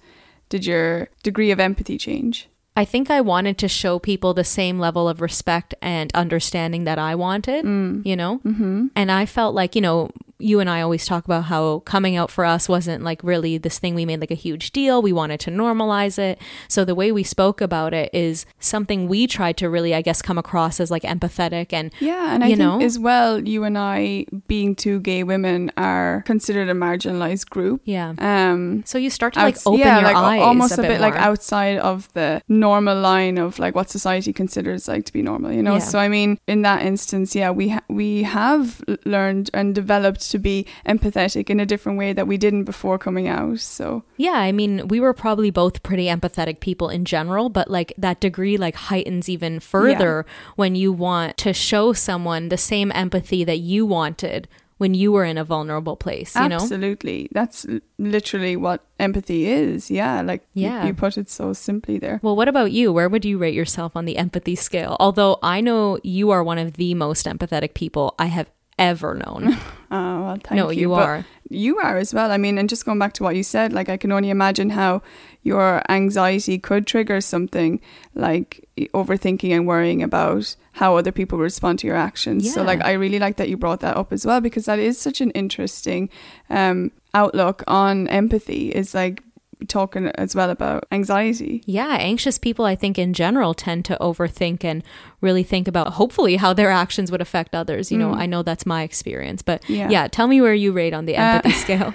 did 0.50 0.66
your 0.66 1.08
degree 1.22 1.50
of 1.50 1.58
empathy 1.58 1.96
change? 1.96 2.48
I 2.76 2.84
think 2.84 3.10
I 3.10 3.20
wanted 3.20 3.56
to 3.58 3.68
show 3.68 3.98
people 3.98 4.34
the 4.34 4.44
same 4.44 4.78
level 4.78 5.08
of 5.08 5.20
respect 5.20 5.74
and 5.80 6.14
understanding 6.14 6.84
that 6.84 6.98
I 6.98 7.14
wanted, 7.14 7.64
mm. 7.64 8.04
you 8.04 8.16
know? 8.16 8.38
Mm-hmm. 8.44 8.88
And 8.94 9.10
I 9.10 9.26
felt 9.26 9.54
like, 9.54 9.74
you 9.74 9.80
know, 9.80 10.10
you 10.40 10.60
and 10.60 10.68
I 10.68 10.80
always 10.80 11.06
talk 11.06 11.24
about 11.24 11.44
how 11.44 11.80
coming 11.80 12.16
out 12.16 12.30
for 12.30 12.44
us 12.44 12.68
wasn't 12.68 13.04
like 13.04 13.22
really 13.22 13.58
this 13.58 13.78
thing 13.78 13.94
we 13.94 14.04
made 14.04 14.20
like 14.20 14.30
a 14.30 14.34
huge 14.34 14.72
deal. 14.72 15.02
We 15.02 15.12
wanted 15.12 15.40
to 15.40 15.50
normalize 15.50 16.18
it. 16.18 16.40
So 16.68 16.84
the 16.84 16.94
way 16.94 17.12
we 17.12 17.22
spoke 17.22 17.60
about 17.60 17.94
it 17.94 18.10
is 18.12 18.46
something 18.58 19.08
we 19.08 19.26
tried 19.26 19.56
to 19.58 19.68
really, 19.68 19.94
I 19.94 20.02
guess, 20.02 20.22
come 20.22 20.38
across 20.38 20.80
as 20.80 20.90
like 20.90 21.02
empathetic 21.02 21.72
and 21.72 21.92
yeah, 22.00 22.34
and 22.34 22.42
I 22.42 22.48
you 22.48 22.56
think 22.56 22.80
know? 22.80 22.80
as 22.80 22.98
well, 22.98 23.46
you 23.46 23.64
and 23.64 23.76
I 23.76 24.26
being 24.46 24.74
two 24.74 25.00
gay 25.00 25.22
women 25.22 25.70
are 25.76 26.22
considered 26.26 26.68
a 26.68 26.74
marginalized 26.74 27.50
group. 27.50 27.82
Yeah. 27.84 28.14
Um. 28.18 28.82
So 28.86 28.98
you 28.98 29.10
start 29.10 29.34
to 29.34 29.40
like 29.40 29.56
open 29.66 29.80
yeah, 29.80 30.00
your 30.00 30.04
like, 30.04 30.16
eyes 30.16 30.40
almost 30.42 30.78
a, 30.78 30.80
a 30.80 30.86
bit, 30.86 31.00
like 31.00 31.14
outside 31.14 31.78
of 31.78 32.12
the 32.14 32.42
normal 32.48 32.98
line 32.98 33.38
of 33.38 33.58
like 33.58 33.74
what 33.74 33.90
society 33.90 34.32
considers 34.32 34.88
like 34.88 35.04
to 35.06 35.12
be 35.12 35.22
normal. 35.22 35.52
You 35.52 35.62
know. 35.62 35.74
Yeah. 35.74 35.78
So 35.80 35.98
I 35.98 36.08
mean, 36.08 36.38
in 36.46 36.62
that 36.62 36.82
instance, 36.82 37.34
yeah, 37.34 37.50
we 37.50 37.70
ha- 37.70 37.84
we 37.88 38.22
have 38.22 38.82
learned 39.04 39.50
and 39.52 39.74
developed 39.74 40.29
to 40.30 40.38
be 40.38 40.66
empathetic 40.86 41.50
in 41.50 41.60
a 41.60 41.66
different 41.66 41.98
way 41.98 42.12
that 42.12 42.26
we 42.26 42.36
didn't 42.36 42.64
before 42.64 42.98
coming 42.98 43.28
out. 43.28 43.60
So, 43.60 44.04
yeah, 44.16 44.32
I 44.32 44.52
mean, 44.52 44.88
we 44.88 45.00
were 45.00 45.12
probably 45.14 45.50
both 45.50 45.82
pretty 45.82 46.06
empathetic 46.06 46.60
people 46.60 46.88
in 46.88 47.04
general, 47.04 47.48
but 47.48 47.70
like 47.70 47.92
that 47.98 48.20
degree 48.20 48.56
like 48.56 48.74
heightens 48.74 49.28
even 49.28 49.60
further 49.60 50.24
yeah. 50.26 50.32
when 50.56 50.74
you 50.74 50.92
want 50.92 51.36
to 51.38 51.52
show 51.52 51.92
someone 51.92 52.48
the 52.48 52.56
same 52.56 52.90
empathy 52.92 53.44
that 53.44 53.58
you 53.58 53.86
wanted 53.86 54.48
when 54.78 54.94
you 54.94 55.12
were 55.12 55.26
in 55.26 55.36
a 55.36 55.44
vulnerable 55.44 55.94
place, 55.94 56.34
you 56.34 56.48
know? 56.48 56.56
Absolutely. 56.56 57.28
That's 57.32 57.66
literally 57.98 58.56
what 58.56 58.82
empathy 58.98 59.44
is. 59.46 59.90
Yeah. 59.90 60.22
Like 60.22 60.46
you- 60.54 60.68
Yeah. 60.68 60.86
you, 60.86 60.94
put 60.94 61.18
it 61.18 61.28
so 61.28 61.52
simply 61.52 61.98
there. 61.98 62.18
Well, 62.22 62.34
what 62.34 62.48
about 62.48 62.72
you? 62.72 62.90
Where 62.90 63.06
would 63.06 63.26
you 63.26 63.36
rate 63.36 63.52
yourself 63.52 63.94
on 63.94 64.06
the 64.06 64.16
empathy 64.16 64.56
scale? 64.56 64.96
Although 64.98 65.38
I 65.42 65.60
know 65.60 65.98
you 66.02 66.30
are 66.30 66.42
one 66.42 66.56
of 66.56 66.74
the 66.78 66.94
most 66.94 67.26
empathetic 67.26 67.74
people 67.74 68.14
I 68.18 68.26
have 68.26 68.50
ever 68.80 69.14
known. 69.14 69.56
Oh, 69.92 70.22
well, 70.22 70.38
thank 70.44 70.52
no, 70.52 70.70
you. 70.70 70.82
you 70.82 70.94
are. 70.94 71.26
You 71.48 71.78
are 71.78 71.96
as 71.98 72.14
well. 72.14 72.30
I 72.30 72.36
mean, 72.36 72.58
and 72.58 72.68
just 72.68 72.84
going 72.84 73.00
back 73.00 73.12
to 73.14 73.24
what 73.24 73.34
you 73.34 73.42
said, 73.42 73.72
like 73.72 73.88
I 73.88 73.96
can 73.96 74.12
only 74.12 74.30
imagine 74.30 74.70
how 74.70 75.02
your 75.42 75.82
anxiety 75.90 76.60
could 76.60 76.86
trigger 76.86 77.20
something 77.20 77.80
like 78.14 78.68
overthinking 78.94 79.50
and 79.50 79.66
worrying 79.66 80.00
about 80.00 80.54
how 80.74 80.96
other 80.96 81.10
people 81.10 81.38
respond 81.38 81.80
to 81.80 81.88
your 81.88 81.96
actions. 81.96 82.54
So, 82.54 82.62
like, 82.62 82.80
I 82.84 82.92
really 82.92 83.18
like 83.18 83.36
that 83.38 83.48
you 83.48 83.56
brought 83.56 83.80
that 83.80 83.96
up 83.96 84.12
as 84.12 84.24
well 84.24 84.40
because 84.40 84.66
that 84.66 84.78
is 84.78 84.96
such 84.96 85.20
an 85.20 85.32
interesting 85.32 86.08
um, 86.50 86.92
outlook 87.12 87.64
on 87.66 88.06
empathy. 88.06 88.68
Is 88.68 88.94
like 88.94 89.24
talking 89.68 90.06
as 90.16 90.34
well 90.34 90.50
about 90.50 90.84
anxiety. 90.92 91.62
Yeah, 91.66 91.96
anxious 91.98 92.38
people, 92.38 92.64
I 92.64 92.74
think, 92.76 92.98
in 92.98 93.12
general, 93.12 93.54
tend 93.54 93.84
to 93.86 93.96
overthink 94.00 94.64
and 94.64 94.82
really 95.20 95.42
think 95.42 95.68
about 95.68 95.94
hopefully 95.94 96.36
how 96.36 96.52
their 96.52 96.70
actions 96.70 97.10
would 97.10 97.20
affect 97.20 97.54
others. 97.54 97.90
You 97.92 97.98
know, 97.98 98.12
I 98.12 98.26
know 98.26 98.42
that's 98.42 98.66
my 98.66 98.82
experience. 98.82 99.42
But 99.42 99.62
Mm. 99.62 99.76
Yeah. 99.76 99.88
yeah, 99.90 100.08
tell 100.08 100.26
me 100.26 100.40
where 100.40 100.54
you 100.54 100.72
rate 100.72 100.94
on 100.94 101.04
the 101.06 101.16
empathy 101.16 101.50
scale. 101.64 101.94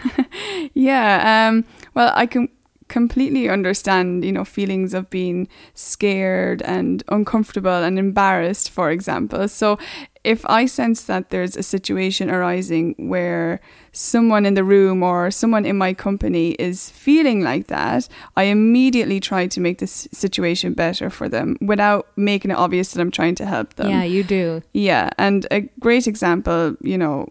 Yeah. 0.74 1.48
Um, 1.50 1.66
well, 1.94 2.12
I 2.16 2.26
can 2.26 2.50
completely 2.88 3.50
understand, 3.50 4.24
you 4.24 4.32
know, 4.32 4.46
feelings 4.46 4.94
of 4.94 5.10
being 5.10 5.48
scared 5.74 6.62
and 6.62 7.04
uncomfortable 7.10 7.84
and 7.84 7.98
embarrassed, 7.98 8.70
for 8.70 8.92
example. 8.92 9.48
So 9.48 9.78
if 10.26 10.46
I 10.48 10.66
sense 10.66 11.04
that 11.04 11.30
there's 11.30 11.56
a 11.56 11.64
situation 11.64 12.30
arising 12.30 12.96
where 12.98 13.62
someone 13.92 14.46
in 14.46 14.56
the 14.56 14.64
room 14.64 15.04
or 15.04 15.32
someone 15.32 15.66
in 15.66 15.78
my 15.78 15.94
company 15.94 16.52
is 16.54 16.90
feeling 16.90 17.42
like 17.42 17.68
that, 17.68 18.10
I 18.36 18.44
immediately 18.44 19.20
try 19.20 19.48
to 19.48 19.60
make 19.62 19.78
this 19.78 20.08
situation 20.12 20.74
better 20.74 21.10
for 21.10 21.30
them 21.30 21.58
without 21.62 22.08
making 22.18 22.52
it 22.52 22.58
obvious 22.58 22.92
that 22.92 23.02
I'm 23.02 23.12
trying 23.12 23.36
to 23.36 23.46
help 23.46 23.76
them. 23.76 23.90
yeah, 23.90 24.04
you 24.04 24.24
do. 24.24 24.62
Yeah, 24.74 25.12
and 25.18 25.46
a 25.52 25.62
great 25.80 26.08
example, 26.08 26.76
you 26.82 26.98
know, 26.98 27.28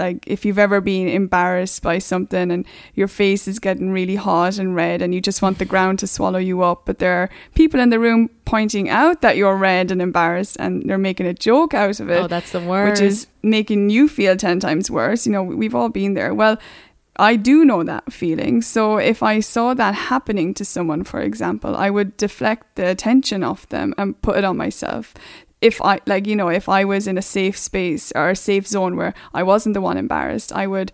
like 0.00 0.24
if 0.26 0.44
you've 0.44 0.58
ever 0.58 0.80
been 0.80 1.08
embarrassed 1.08 1.82
by 1.82 1.98
something 1.98 2.50
and 2.50 2.64
your 2.94 3.08
face 3.08 3.48
is 3.48 3.58
getting 3.58 3.90
really 3.90 4.14
hot 4.14 4.58
and 4.58 4.76
red 4.76 5.02
and 5.02 5.12
you 5.14 5.20
just 5.20 5.42
want 5.42 5.58
the 5.58 5.64
ground 5.64 5.98
to 5.98 6.06
swallow 6.06 6.38
you 6.38 6.62
up, 6.62 6.82
but 6.86 6.98
there 6.98 7.14
are 7.22 7.30
people 7.54 7.80
in 7.80 7.90
the 7.90 7.98
room 7.98 8.30
pointing 8.44 8.88
out 8.88 9.20
that 9.22 9.36
you're 9.36 9.56
red 9.56 9.90
and 9.90 10.00
embarrassed 10.00 10.56
and 10.60 10.88
they're 10.88 10.98
making 10.98 11.26
a 11.26 11.34
joke 11.34 11.74
out 11.74 11.98
of 12.00 12.08
it, 12.10 12.22
Oh, 12.22 12.28
that's 12.28 12.52
the 12.52 12.60
worst. 12.60 13.00
which 13.02 13.06
is 13.08 13.26
making 13.42 13.90
you 13.90 14.08
feel 14.08 14.36
10 14.36 14.60
times 14.60 14.90
worse. 14.90 15.26
You 15.26 15.32
know, 15.32 15.42
we've 15.42 15.74
all 15.74 15.88
been 15.88 16.14
there. 16.14 16.32
Well, 16.32 16.58
I 17.20 17.34
do 17.34 17.64
know 17.64 17.82
that 17.82 18.12
feeling. 18.12 18.62
So 18.62 18.98
if 18.98 19.24
I 19.24 19.40
saw 19.40 19.74
that 19.74 19.94
happening 19.94 20.54
to 20.54 20.64
someone, 20.64 21.02
for 21.02 21.20
example, 21.20 21.74
I 21.74 21.90
would 21.90 22.16
deflect 22.16 22.76
the 22.76 22.86
attention 22.88 23.42
off 23.42 23.68
them 23.68 23.92
and 23.98 24.20
put 24.22 24.36
it 24.38 24.44
on 24.44 24.56
myself. 24.56 25.14
If 25.60 25.82
I, 25.82 25.98
like, 26.06 26.26
you 26.26 26.36
know, 26.36 26.48
if 26.48 26.68
I 26.68 26.84
was 26.84 27.06
in 27.06 27.18
a 27.18 27.22
safe 27.22 27.56
space 27.58 28.12
or 28.14 28.30
a 28.30 28.36
safe 28.36 28.66
zone 28.66 28.96
where 28.96 29.12
I 29.34 29.42
wasn't 29.42 29.74
the 29.74 29.80
one 29.80 29.96
embarrassed, 29.96 30.52
I 30.52 30.66
would, 30.66 30.92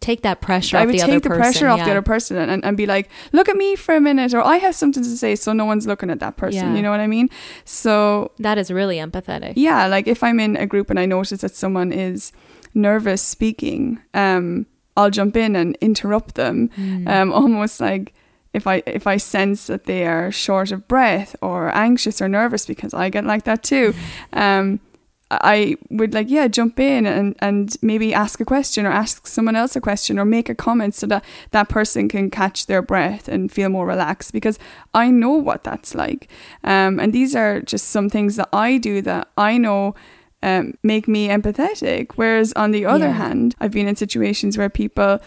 take 0.00 0.22
that 0.22 0.40
pressure 0.40 0.76
I 0.76 0.82
off 0.82 0.86
would 0.86 0.94
the 0.94 0.98
take 0.98 1.08
other 1.08 1.18
the 1.18 1.28
person. 1.28 1.40
pressure 1.42 1.68
off 1.68 1.78
the 1.80 1.90
other 1.90 2.02
person 2.02 2.36
and, 2.36 2.64
and 2.64 2.76
be 2.76 2.86
like, 2.86 3.10
look 3.32 3.48
at 3.48 3.56
me 3.56 3.74
for 3.74 3.96
a 3.96 4.00
minute, 4.00 4.32
or 4.32 4.40
I 4.40 4.58
have 4.58 4.76
something 4.76 5.02
to 5.02 5.16
say, 5.16 5.34
so 5.34 5.52
no 5.52 5.64
one's 5.64 5.88
looking 5.88 6.08
at 6.08 6.20
that 6.20 6.36
person. 6.36 6.68
Yeah. 6.70 6.74
You 6.76 6.82
know 6.82 6.90
what 6.92 7.00
I 7.00 7.08
mean? 7.08 7.28
So 7.64 8.30
That 8.38 8.58
is 8.58 8.70
really 8.70 8.98
empathetic. 8.98 9.54
yeah, 9.56 9.86
like 9.88 10.06
if 10.06 10.22
I'm 10.22 10.38
in 10.38 10.56
a 10.56 10.66
group 10.66 10.90
and 10.90 11.00
I 11.00 11.06
notice 11.06 11.40
that 11.40 11.54
someone 11.56 11.90
is 11.92 12.30
nervous 12.74 13.22
speaking, 13.22 13.98
um, 14.14 14.66
I'll 14.96 15.10
jump 15.10 15.36
in 15.36 15.56
and 15.56 15.76
interrupt 15.80 16.36
them, 16.36 16.68
Mm. 16.76 17.08
um, 17.08 17.32
almost 17.40 17.80
like 17.80 18.14
if 18.58 18.66
I 18.66 18.82
if 18.86 19.06
I 19.06 19.16
sense 19.18 19.60
that 19.68 19.84
they 19.84 20.02
are 20.06 20.30
short 20.30 20.72
of 20.72 20.80
breath 20.88 21.30
or 21.40 21.58
anxious 21.74 22.20
or 22.22 22.28
nervous 22.28 22.66
because 22.66 22.92
I 23.04 23.08
get 23.10 23.24
like 23.24 23.44
that 23.44 23.62
too. 23.62 23.94
Um, 24.32 24.80
I 25.30 25.76
would 25.90 26.14
like 26.14 26.30
yeah 26.30 26.48
jump 26.48 26.80
in 26.80 27.04
and 27.06 27.34
and 27.40 27.76
maybe 27.82 28.14
ask 28.14 28.40
a 28.40 28.44
question 28.46 28.86
or 28.86 28.90
ask 28.90 29.26
someone 29.26 29.56
else 29.56 29.76
a 29.76 29.80
question 29.80 30.18
or 30.18 30.24
make 30.24 30.48
a 30.48 30.54
comment 30.54 30.94
so 30.94 31.06
that 31.06 31.22
that 31.50 31.68
person 31.68 32.08
can 32.08 32.30
catch 32.30 32.64
their 32.66 32.80
breath 32.80 33.28
and 33.28 33.52
feel 33.52 33.68
more 33.68 33.86
relaxed 33.86 34.32
because 34.32 34.58
I 34.94 35.10
know 35.10 35.34
what 35.48 35.64
that's 35.64 35.94
like 35.94 36.28
um, 36.64 36.98
and 36.98 37.12
these 37.12 37.36
are 37.36 37.60
just 37.60 37.90
some 37.90 38.08
things 38.08 38.36
that 38.36 38.48
I 38.54 38.78
do 38.78 39.02
that 39.02 39.28
I 39.36 39.58
know 39.58 39.94
um, 40.42 40.72
make 40.82 41.06
me 41.06 41.28
empathetic 41.28 42.12
whereas 42.16 42.54
on 42.54 42.70
the 42.70 42.86
other 42.86 43.08
Yeah. 43.08 43.12
hand 43.24 43.54
I've 43.60 43.72
been 43.72 43.88
in 43.88 43.96
situations 43.96 44.56
where 44.56 44.70
people 44.70 45.18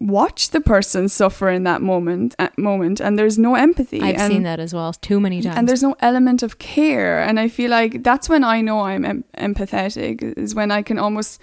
watch 0.00 0.50
the 0.50 0.60
person 0.60 1.08
suffer 1.08 1.50
in 1.50 1.64
that 1.64 1.82
moment 1.82 2.34
at 2.38 2.56
moment 2.56 2.98
and 3.00 3.18
there's 3.18 3.38
no 3.38 3.54
empathy 3.54 4.00
I've 4.00 4.16
and 4.16 4.32
seen 4.32 4.42
that 4.44 4.58
as 4.58 4.72
well 4.72 4.92
too 4.94 5.20
many 5.20 5.42
times. 5.42 5.56
and 5.58 5.68
there's 5.68 5.82
no 5.82 5.94
element 6.00 6.42
of 6.42 6.58
care 6.58 7.20
and 7.20 7.38
i 7.38 7.46
feel 7.48 7.70
like 7.70 8.02
that's 8.02 8.26
when 8.28 8.42
i 8.42 8.62
know 8.62 8.80
i'm 8.80 9.04
em- 9.04 9.24
empathetic 9.36 10.22
is 10.38 10.54
when 10.54 10.70
i 10.70 10.80
can 10.80 10.98
almost 10.98 11.40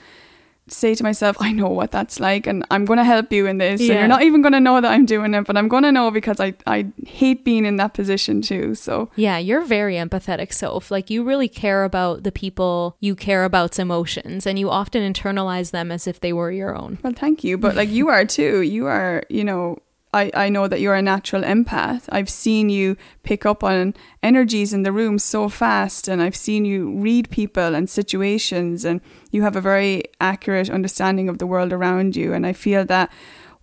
say 0.71 0.93
to 0.95 1.03
myself 1.03 1.35
i 1.39 1.51
know 1.51 1.67
what 1.67 1.91
that's 1.91 2.19
like 2.19 2.45
and 2.47 2.65
i'm 2.71 2.85
going 2.85 2.97
to 2.97 3.03
help 3.03 3.31
you 3.31 3.45
in 3.45 3.57
this 3.57 3.79
and 3.81 3.89
you're 3.89 4.07
not 4.07 4.21
even 4.23 4.41
going 4.41 4.53
to 4.53 4.59
know 4.59 4.79
that 4.79 4.91
i'm 4.91 5.05
doing 5.05 5.33
it 5.33 5.45
but 5.45 5.57
i'm 5.57 5.67
going 5.67 5.83
to 5.83 5.91
know 5.91 6.11
because 6.11 6.39
i 6.39 6.53
i 6.67 6.85
hate 7.07 7.43
being 7.43 7.65
in 7.65 7.77
that 7.77 7.93
position 7.93 8.41
too 8.41 8.75
so 8.75 9.09
Yeah, 9.15 9.38
you're 9.38 9.61
very 9.65 9.95
empathetic, 9.95 10.53
Soph. 10.53 10.91
Like 10.91 11.09
you 11.09 11.23
really 11.23 11.47
care 11.49 11.83
about 11.83 12.23
the 12.23 12.31
people 12.31 12.95
you 12.99 13.15
care 13.15 13.43
about's 13.43 13.79
emotions, 13.79 14.45
and 14.47 14.57
you 14.59 14.69
often 14.69 15.01
internalize 15.13 15.71
them 15.71 15.91
as 15.91 16.07
if 16.07 16.19
they 16.19 16.31
were 16.33 16.51
your 16.51 16.75
own. 16.75 16.99
well 17.03 17.13
thank 17.13 17.43
you 17.43 17.57
but 17.57 17.75
like 17.75 17.89
you 17.89 18.07
are 18.09 18.25
too 18.25 18.61
you 18.61 18.85
are 18.85 19.23
you 19.29 19.43
know 19.43 19.77
I, 20.13 20.31
I 20.33 20.49
know 20.49 20.67
that 20.67 20.81
you're 20.81 20.95
a 20.95 21.01
natural 21.01 21.43
empath. 21.43 22.05
I've 22.09 22.29
seen 22.29 22.69
you 22.69 22.97
pick 23.23 23.45
up 23.45 23.63
on 23.63 23.93
energies 24.23 24.73
in 24.73 24.83
the 24.83 24.91
room 24.91 25.19
so 25.19 25.49
fast, 25.49 26.07
and 26.07 26.21
I've 26.21 26.35
seen 26.35 26.65
you 26.65 26.97
read 26.97 27.29
people 27.29 27.75
and 27.75 27.89
situations, 27.89 28.85
and 28.85 29.01
you 29.31 29.43
have 29.43 29.55
a 29.55 29.61
very 29.61 30.03
accurate 30.19 30.69
understanding 30.69 31.29
of 31.29 31.37
the 31.37 31.47
world 31.47 31.71
around 31.71 32.15
you. 32.15 32.33
And 32.33 32.45
I 32.45 32.53
feel 32.53 32.85
that 32.85 33.11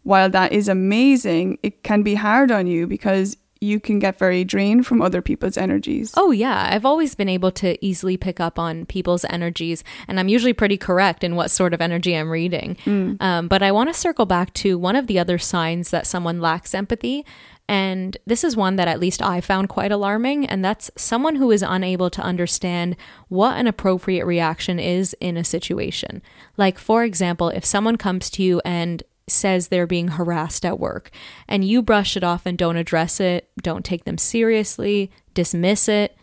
while 0.04 0.30
that 0.30 0.52
is 0.52 0.68
amazing, 0.68 1.58
it 1.64 1.82
can 1.82 2.04
be 2.04 2.14
hard 2.14 2.52
on 2.52 2.68
you 2.68 2.86
because 2.86 3.36
you 3.60 3.80
can 3.80 3.98
get 3.98 4.18
very 4.18 4.44
drained 4.44 4.86
from 4.86 5.00
other 5.00 5.22
people's 5.22 5.56
energies. 5.56 6.12
Oh, 6.16 6.30
yeah. 6.30 6.68
I've 6.70 6.84
always 6.84 7.14
been 7.14 7.28
able 7.28 7.50
to 7.52 7.84
easily 7.84 8.16
pick 8.16 8.40
up 8.40 8.58
on 8.58 8.86
people's 8.86 9.24
energies, 9.26 9.82
and 10.08 10.20
I'm 10.20 10.28
usually 10.28 10.52
pretty 10.52 10.76
correct 10.76 11.24
in 11.24 11.36
what 11.36 11.50
sort 11.50 11.72
of 11.72 11.80
energy 11.80 12.14
I'm 12.16 12.30
reading. 12.30 12.76
Um, 13.20 13.48
but 13.48 13.62
I 13.62 13.72
want 13.72 13.88
to 13.88 13.94
circle 13.94 14.26
back 14.26 14.52
to 14.54 14.78
one 14.78 14.96
of 14.96 15.06
the 15.06 15.18
other 15.18 15.38
signs 15.38 15.90
that 15.90 16.06
someone 16.06 16.40
lacks 16.40 16.74
empathy. 16.74 17.24
And 17.68 18.16
this 18.26 18.44
is 18.44 18.56
one 18.56 18.76
that 18.76 18.86
at 18.86 19.00
least 19.00 19.20
I 19.20 19.40
found 19.40 19.68
quite 19.68 19.90
alarming, 19.90 20.46
and 20.46 20.64
that's 20.64 20.90
someone 20.96 21.34
who 21.34 21.50
is 21.50 21.64
unable 21.66 22.10
to 22.10 22.22
understand 22.22 22.96
what 23.28 23.56
an 23.56 23.66
appropriate 23.66 24.24
reaction 24.24 24.78
is 24.78 25.16
in 25.20 25.36
a 25.36 25.42
situation. 25.42 26.22
Like, 26.56 26.78
for 26.78 27.02
example, 27.02 27.48
if 27.48 27.64
someone 27.64 27.96
comes 27.96 28.30
to 28.30 28.42
you 28.42 28.60
and 28.64 29.02
says 29.28 29.68
they're 29.68 29.86
being 29.86 30.08
harassed 30.08 30.64
at 30.64 30.78
work 30.78 31.10
and 31.48 31.64
you 31.64 31.82
brush 31.82 32.16
it 32.16 32.22
off 32.24 32.46
and 32.46 32.56
don't 32.56 32.76
address 32.76 33.18
it, 33.20 33.48
don't 33.60 33.84
take 33.84 34.04
them 34.04 34.18
seriously, 34.18 35.10
dismiss 35.34 35.88
it. 35.88 36.16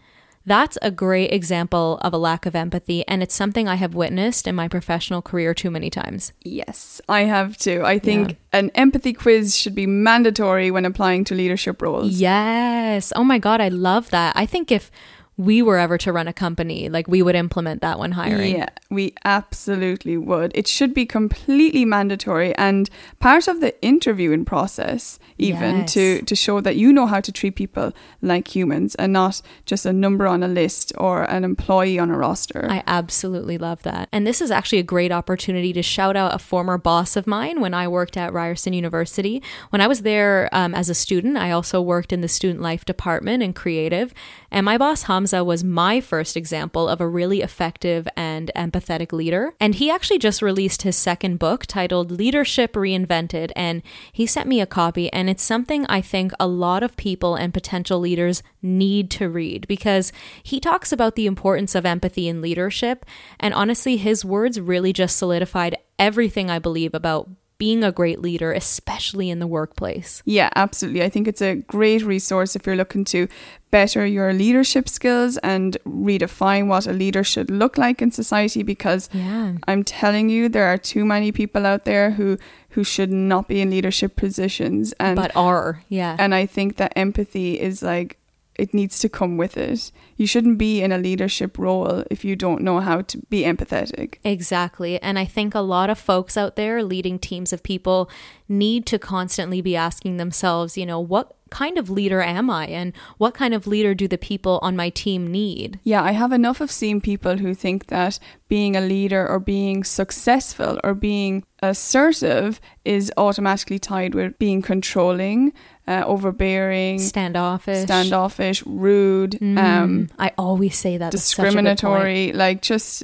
That's 0.46 0.78
a 0.82 0.92
great 0.92 1.32
example 1.32 2.00
of 2.02 2.14
a 2.14 2.18
lack 2.18 2.46
of 2.46 2.54
empathy, 2.54 3.08
and 3.08 3.24
it's 3.24 3.34
something 3.34 3.66
I 3.66 3.76
have 3.76 3.96
witnessed 3.96 4.46
in 4.46 4.56
my 4.56 4.68
professional 4.68 5.22
career 5.22 5.54
too 5.54 5.72
many 5.72 5.90
times. 5.90 6.34
Yes, 6.44 7.00
I 7.08 7.22
have 7.22 7.56
too. 7.58 7.82
I 7.86 7.98
think 7.98 8.32
Yeah. 8.32 8.60
an 8.60 8.70
empathy 8.76 9.14
quiz 9.14 9.56
should 9.56 9.74
be 9.74 9.88
mandatory 9.88 10.70
when 10.70 10.84
applying 10.84 11.24
to 11.26 11.34
leadership 11.36 11.82
roles. 11.82 12.12
Yes. 12.20 13.14
Oh 13.16 13.24
my 13.24 13.38
God, 13.38 13.62
I 13.62 13.70
love 13.70 14.10
that. 14.10 14.34
I 14.36 14.46
think 14.46 14.70
if 14.70 14.92
we 15.36 15.62
were 15.64 15.80
ever 15.80 15.98
to 15.98 16.12
run 16.12 16.28
a 16.28 16.34
company, 16.34 16.90
like 16.90 17.08
we 17.08 17.22
would 17.24 17.36
implement 17.36 17.82
that 17.82 17.98
when 17.98 18.12
hiring. 18.12 18.56
Yeah, 18.56 18.70
we 18.92 19.16
absolutely 19.26 20.16
would. 20.16 20.52
It 20.54 20.68
should 20.68 20.94
be 20.94 21.06
completely 21.08 21.86
mandatory 21.86 22.56
and 22.56 22.90
part 23.20 23.48
of 23.48 23.60
the 23.60 23.74
interviewing 23.82 24.46
process, 24.46 25.18
even 25.40 25.80
Yes. 25.80 25.94
to, 25.94 26.22
to 26.22 26.36
show 26.36 26.62
that 26.62 26.76
you 26.76 26.94
know 26.94 27.08
how 27.08 27.20
to 27.20 27.32
treat 27.32 27.56
people 27.56 27.94
like 28.22 28.56
humans 28.56 28.94
and 28.96 29.12
not 29.14 29.42
just 29.66 29.86
a 29.88 29.94
number 29.94 30.28
on 30.28 30.44
a 30.44 30.48
list 30.48 30.94
or 30.98 31.24
an 31.24 31.44
employee 31.44 31.98
on 31.98 32.12
a 32.12 32.18
roster. 32.18 32.68
I 32.70 32.84
absolutely 32.86 33.58
love 33.58 33.82
that. 33.84 34.10
And 34.12 34.28
this 34.28 34.40
is 34.40 34.52
actually 34.52 34.80
a 34.80 34.84
great 34.84 35.12
opportunity 35.12 35.74
to 35.74 35.82
shout 35.82 36.16
out 36.16 36.36
a 36.36 36.40
former 36.40 36.78
boss 36.78 37.16
of 37.16 37.26
mine 37.26 37.60
when 37.60 37.74
I 37.74 37.88
worked 37.88 38.18
at 38.18 38.32
Ryerson 38.34 38.74
University. 38.74 39.42
When 39.72 39.82
I 39.82 39.88
was 39.88 40.04
there 40.04 40.48
um, 40.52 40.76
as 40.76 40.90
a 40.90 40.96
student, 40.96 41.38
I 41.38 41.50
also 41.52 41.82
worked 41.82 42.14
in 42.14 42.22
the 42.22 42.28
student 42.28 42.62
life 42.62 42.86
department 42.86 43.42
and 43.42 43.56
creative. 43.56 44.14
And 44.52 44.66
my 44.66 44.78
boss, 44.78 45.04
Hamza, 45.24 45.42
was 45.42 45.64
my 45.64 46.02
first 46.02 46.36
example 46.36 46.90
of 46.90 47.00
a 47.00 47.08
really 47.08 47.42
effective 47.42 48.10
and 48.18 48.52
empathetic 48.58 49.14
leader. 49.14 49.54
And 49.58 49.74
he 49.74 49.90
actually 49.90 50.20
just 50.20 50.42
released 50.42 50.82
his 50.82 50.98
second 50.98 51.40
book 51.40 51.66
titled 51.66 52.12
Leadership 52.12 52.74
Reinvented. 52.74 53.54
And 53.56 53.82
he 54.12 54.26
sent 54.26 54.50
me 54.50 54.60
a 54.60 54.66
copy. 54.66 55.10
And 55.14 55.30
it's 55.30 55.42
something 55.42 55.86
I 55.88 56.02
think 56.02 56.34
a 56.42 56.48
lot 56.48 56.84
of 56.84 56.98
people 56.98 57.36
and 57.36 57.54
potential 57.54 58.02
leaders 58.02 58.44
need 58.62 59.10
to 59.12 59.30
read 59.30 59.66
because 59.70 60.12
he 60.44 60.60
talks 60.60 60.92
about 60.92 61.16
the 61.16 61.26
importance 61.26 61.74
of 61.74 61.86
empathy 61.86 62.28
in 62.28 62.42
leadership. 62.42 63.06
And 63.40 63.54
honestly, 63.54 63.96
his 63.96 64.26
words 64.26 64.60
really 64.60 64.92
just 64.92 65.16
solidified 65.16 65.78
everything 65.98 66.50
I 66.50 66.60
believe 66.60 66.94
about 66.94 67.30
being 67.64 67.82
a 67.84 67.92
great 68.02 68.20
leader, 68.28 68.50
especially 68.64 69.28
in 69.34 69.40
the 69.40 69.48
workplace. 69.60 70.22
Yeah, 70.26 70.50
absolutely. 70.64 71.02
I 71.08 71.10
think 71.14 71.26
it's 71.32 71.42
a 71.42 71.56
great 71.76 72.02
resource 72.16 72.52
if 72.58 72.66
you're 72.66 72.82
looking 72.84 73.06
to 73.16 73.28
better 73.72 74.06
your 74.06 74.34
leadership 74.34 74.86
skills 74.98 75.38
and 75.52 75.78
redefine 76.08 76.68
what 76.68 76.86
a 76.88 76.92
leader 77.04 77.24
should 77.24 77.50
look 77.62 77.78
like 77.78 78.02
in 78.04 78.12
society 78.12 78.64
because 78.64 79.04
Yeah. 79.14 79.54
I'm 79.70 79.84
telling 79.84 80.30
you 80.30 80.50
there 80.50 80.68
are 80.74 80.78
too 80.94 81.06
many 81.06 81.32
people 81.32 81.66
out 81.72 81.84
there 81.86 82.12
who 82.18 82.38
who 82.76 82.84
should 82.84 83.12
not 83.12 83.48
be 83.48 83.58
in 83.62 83.70
leadership 83.70 84.12
positions 84.16 84.94
and 85.00 85.16
But 85.16 85.32
are, 85.36 85.70
yeah. 85.90 86.16
and 86.24 86.34
I 86.42 86.46
think 86.56 86.76
that 86.78 86.92
empathy 86.96 87.50
is 87.68 87.82
like 87.84 88.18
it 88.56 88.74
needs 88.74 89.00
to 89.00 89.10
come 89.10 89.38
with 89.38 89.58
it. 89.58 89.92
You 90.16 90.28
shouldn't 90.28 90.58
be 90.58 90.82
in 90.82 90.92
a 90.92 90.98
leadership 90.98 91.58
role 91.58 92.04
if 92.12 92.24
you 92.24 92.36
don't 92.36 92.62
know 92.62 92.80
how 92.80 93.02
to 93.02 93.18
be 93.30 93.44
empathetic. 93.44 94.16
Exactly. 94.24 95.02
And 95.02 95.18
I 95.18 95.26
think 95.26 95.56
a 95.56 95.60
lot 95.60 95.90
of 95.90 95.98
folks 95.98 96.38
out 96.38 96.56
there 96.56 96.84
leading 96.84 97.18
teams 97.18 97.52
of 97.52 97.64
people 97.64 98.10
need 98.48 98.86
to 98.88 99.00
constantly 99.00 99.62
be 99.62 99.76
asking 99.76 100.18
themselves, 100.18 100.78
you 100.78 100.86
know, 100.86 101.00
what 101.00 101.36
kind 101.54 101.78
of 101.78 101.90
leader 101.90 102.22
am 102.22 102.50
I? 102.50 102.66
And 102.80 102.94
what 103.18 103.34
kind 103.42 103.54
of 103.54 103.68
leader 103.68 103.94
do 104.02 104.08
the 104.08 104.18
people 104.18 104.56
on 104.68 104.76
my 104.76 104.90
team 104.90 105.22
need? 105.32 105.80
Yeah, 105.84 106.02
I 106.04 106.12
have 106.14 106.32
enough 106.34 106.60
of 106.62 106.70
seeing 106.72 107.00
people 107.02 107.38
who 107.38 107.54
think 107.54 107.88
that 107.88 108.20
being 108.48 108.76
a 108.76 108.82
leader 108.82 109.24
or 109.32 109.40
being 109.40 109.84
successful 109.84 110.80
or 110.84 110.94
being 110.94 111.44
assertive 111.62 112.60
is 112.86 113.12
automatically 113.18 113.80
tied 113.80 114.14
with 114.16 114.38
being 114.40 114.62
controlling, 114.62 115.54
uh, 115.88 116.04
overbearing, 116.06 117.00
Standoffish. 117.00 117.84
standoffish, 117.84 118.64
rude, 118.66 119.36
um, 119.42 119.58
Mm, 119.58 120.10
I 120.18 120.32
always 120.38 120.76
say 120.76 120.98
that. 120.98 121.12
That's 121.12 121.24
such 121.24 121.40
a 121.40 121.52
good 121.52 121.54
point. 121.56 121.66
discriminatory. 121.66 122.32
Like, 122.34 122.62
just 122.62 123.04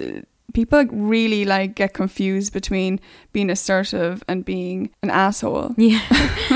people 0.59 0.83
really 0.91 1.45
like 1.45 1.73
get 1.73 1.93
confused 1.93 2.51
between 2.51 2.99
being 3.31 3.49
assertive 3.49 4.21
and 4.27 4.43
being 4.43 4.89
an 5.01 5.09
asshole. 5.09 5.73
Yeah. 5.77 6.01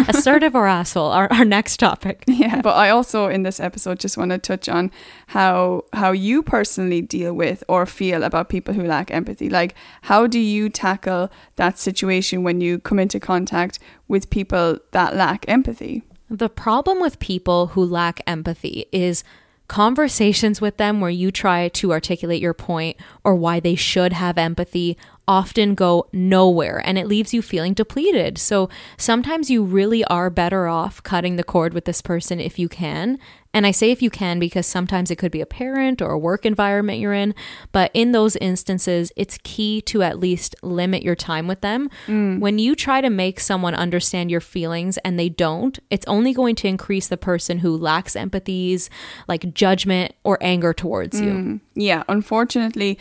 Assertive 0.09 0.55
or 0.55 0.67
asshole, 0.67 1.11
our, 1.11 1.31
our 1.31 1.45
next 1.45 1.77
topic. 1.77 2.25
Yeah. 2.43 2.61
But 2.61 2.75
I 2.75 2.89
also 2.89 3.29
in 3.29 3.43
this 3.43 3.59
episode 3.61 3.99
just 3.99 4.17
want 4.17 4.31
to 4.31 4.37
touch 4.37 4.67
on 4.67 4.91
how 5.27 5.85
how 5.93 6.11
you 6.11 6.43
personally 6.43 7.01
deal 7.01 7.33
with 7.33 7.63
or 7.69 7.85
feel 7.85 8.23
about 8.23 8.49
people 8.49 8.73
who 8.73 8.83
lack 8.83 9.09
empathy. 9.11 9.49
Like 9.49 9.73
how 10.01 10.27
do 10.27 10.39
you 10.39 10.67
tackle 10.67 11.31
that 11.55 11.79
situation 11.79 12.43
when 12.43 12.59
you 12.59 12.79
come 12.79 12.99
into 12.99 13.19
contact 13.21 13.79
with 14.09 14.29
people 14.29 14.79
that 14.91 15.15
lack 15.15 15.45
empathy? 15.47 16.03
The 16.29 16.49
problem 16.49 16.99
with 16.99 17.19
people 17.19 17.67
who 17.67 17.85
lack 17.85 18.19
empathy 18.27 18.85
is 18.91 19.23
conversations 19.73 20.61
with 20.61 20.77
them 20.77 21.01
where 21.01 21.09
you 21.09 21.31
try 21.31 21.67
to 21.67 21.91
articulate 21.91 22.39
your 22.39 22.53
point 22.53 22.95
or 23.23 23.33
why 23.33 23.59
they 23.59 23.73
should 23.73 24.13
have 24.13 24.37
empathy 24.37 24.95
often 25.27 25.73
go 25.73 26.05
nowhere 26.13 26.79
and 26.85 26.99
it 26.99 27.07
leaves 27.07 27.33
you 27.33 27.41
feeling 27.41 27.73
depleted. 27.73 28.37
So 28.37 28.69
sometimes 28.97 29.49
you 29.49 29.63
really 29.63 30.05
are 30.05 30.29
better 30.29 30.67
off 30.67 31.01
cutting 31.01 31.37
the 31.37 31.43
cord 31.43 31.73
with 31.73 31.85
this 31.85 32.03
person 32.03 32.39
if 32.39 32.59
you 32.59 32.69
can. 32.69 33.17
And 33.53 33.67
I 33.67 33.71
say 33.71 33.91
if 33.91 34.01
you 34.01 34.09
can 34.09 34.39
because 34.39 34.65
sometimes 34.65 35.11
it 35.11 35.17
could 35.17 35.31
be 35.31 35.41
a 35.41 35.45
parent 35.45 36.01
or 36.01 36.11
a 36.11 36.17
work 36.17 36.45
environment 36.45 36.99
you're 36.99 37.13
in. 37.13 37.35
But 37.71 37.91
in 37.93 38.11
those 38.11 38.35
instances, 38.37 39.11
it's 39.15 39.37
key 39.43 39.81
to 39.83 40.01
at 40.01 40.17
least 40.17 40.55
limit 40.63 41.03
your 41.03 41.15
time 41.15 41.47
with 41.47 41.61
them. 41.61 41.89
Mm. 42.07 42.39
When 42.39 42.57
you 42.57 42.75
try 42.75 43.01
to 43.01 43.09
make 43.09 43.39
someone 43.39 43.75
understand 43.75 44.31
your 44.31 44.41
feelings 44.41 44.97
and 44.99 45.19
they 45.19 45.29
don't, 45.29 45.77
it's 45.91 46.07
only 46.07 46.33
going 46.33 46.55
to 46.55 46.67
increase 46.67 47.07
the 47.07 47.17
person 47.17 47.59
who 47.59 47.77
lacks 47.77 48.15
empathies, 48.15 48.89
like 49.27 49.53
judgment 49.53 50.13
or 50.23 50.39
anger 50.41 50.73
towards 50.73 51.21
you. 51.21 51.31
Mm. 51.31 51.59
Yeah, 51.75 52.03
unfortunately, 52.09 52.97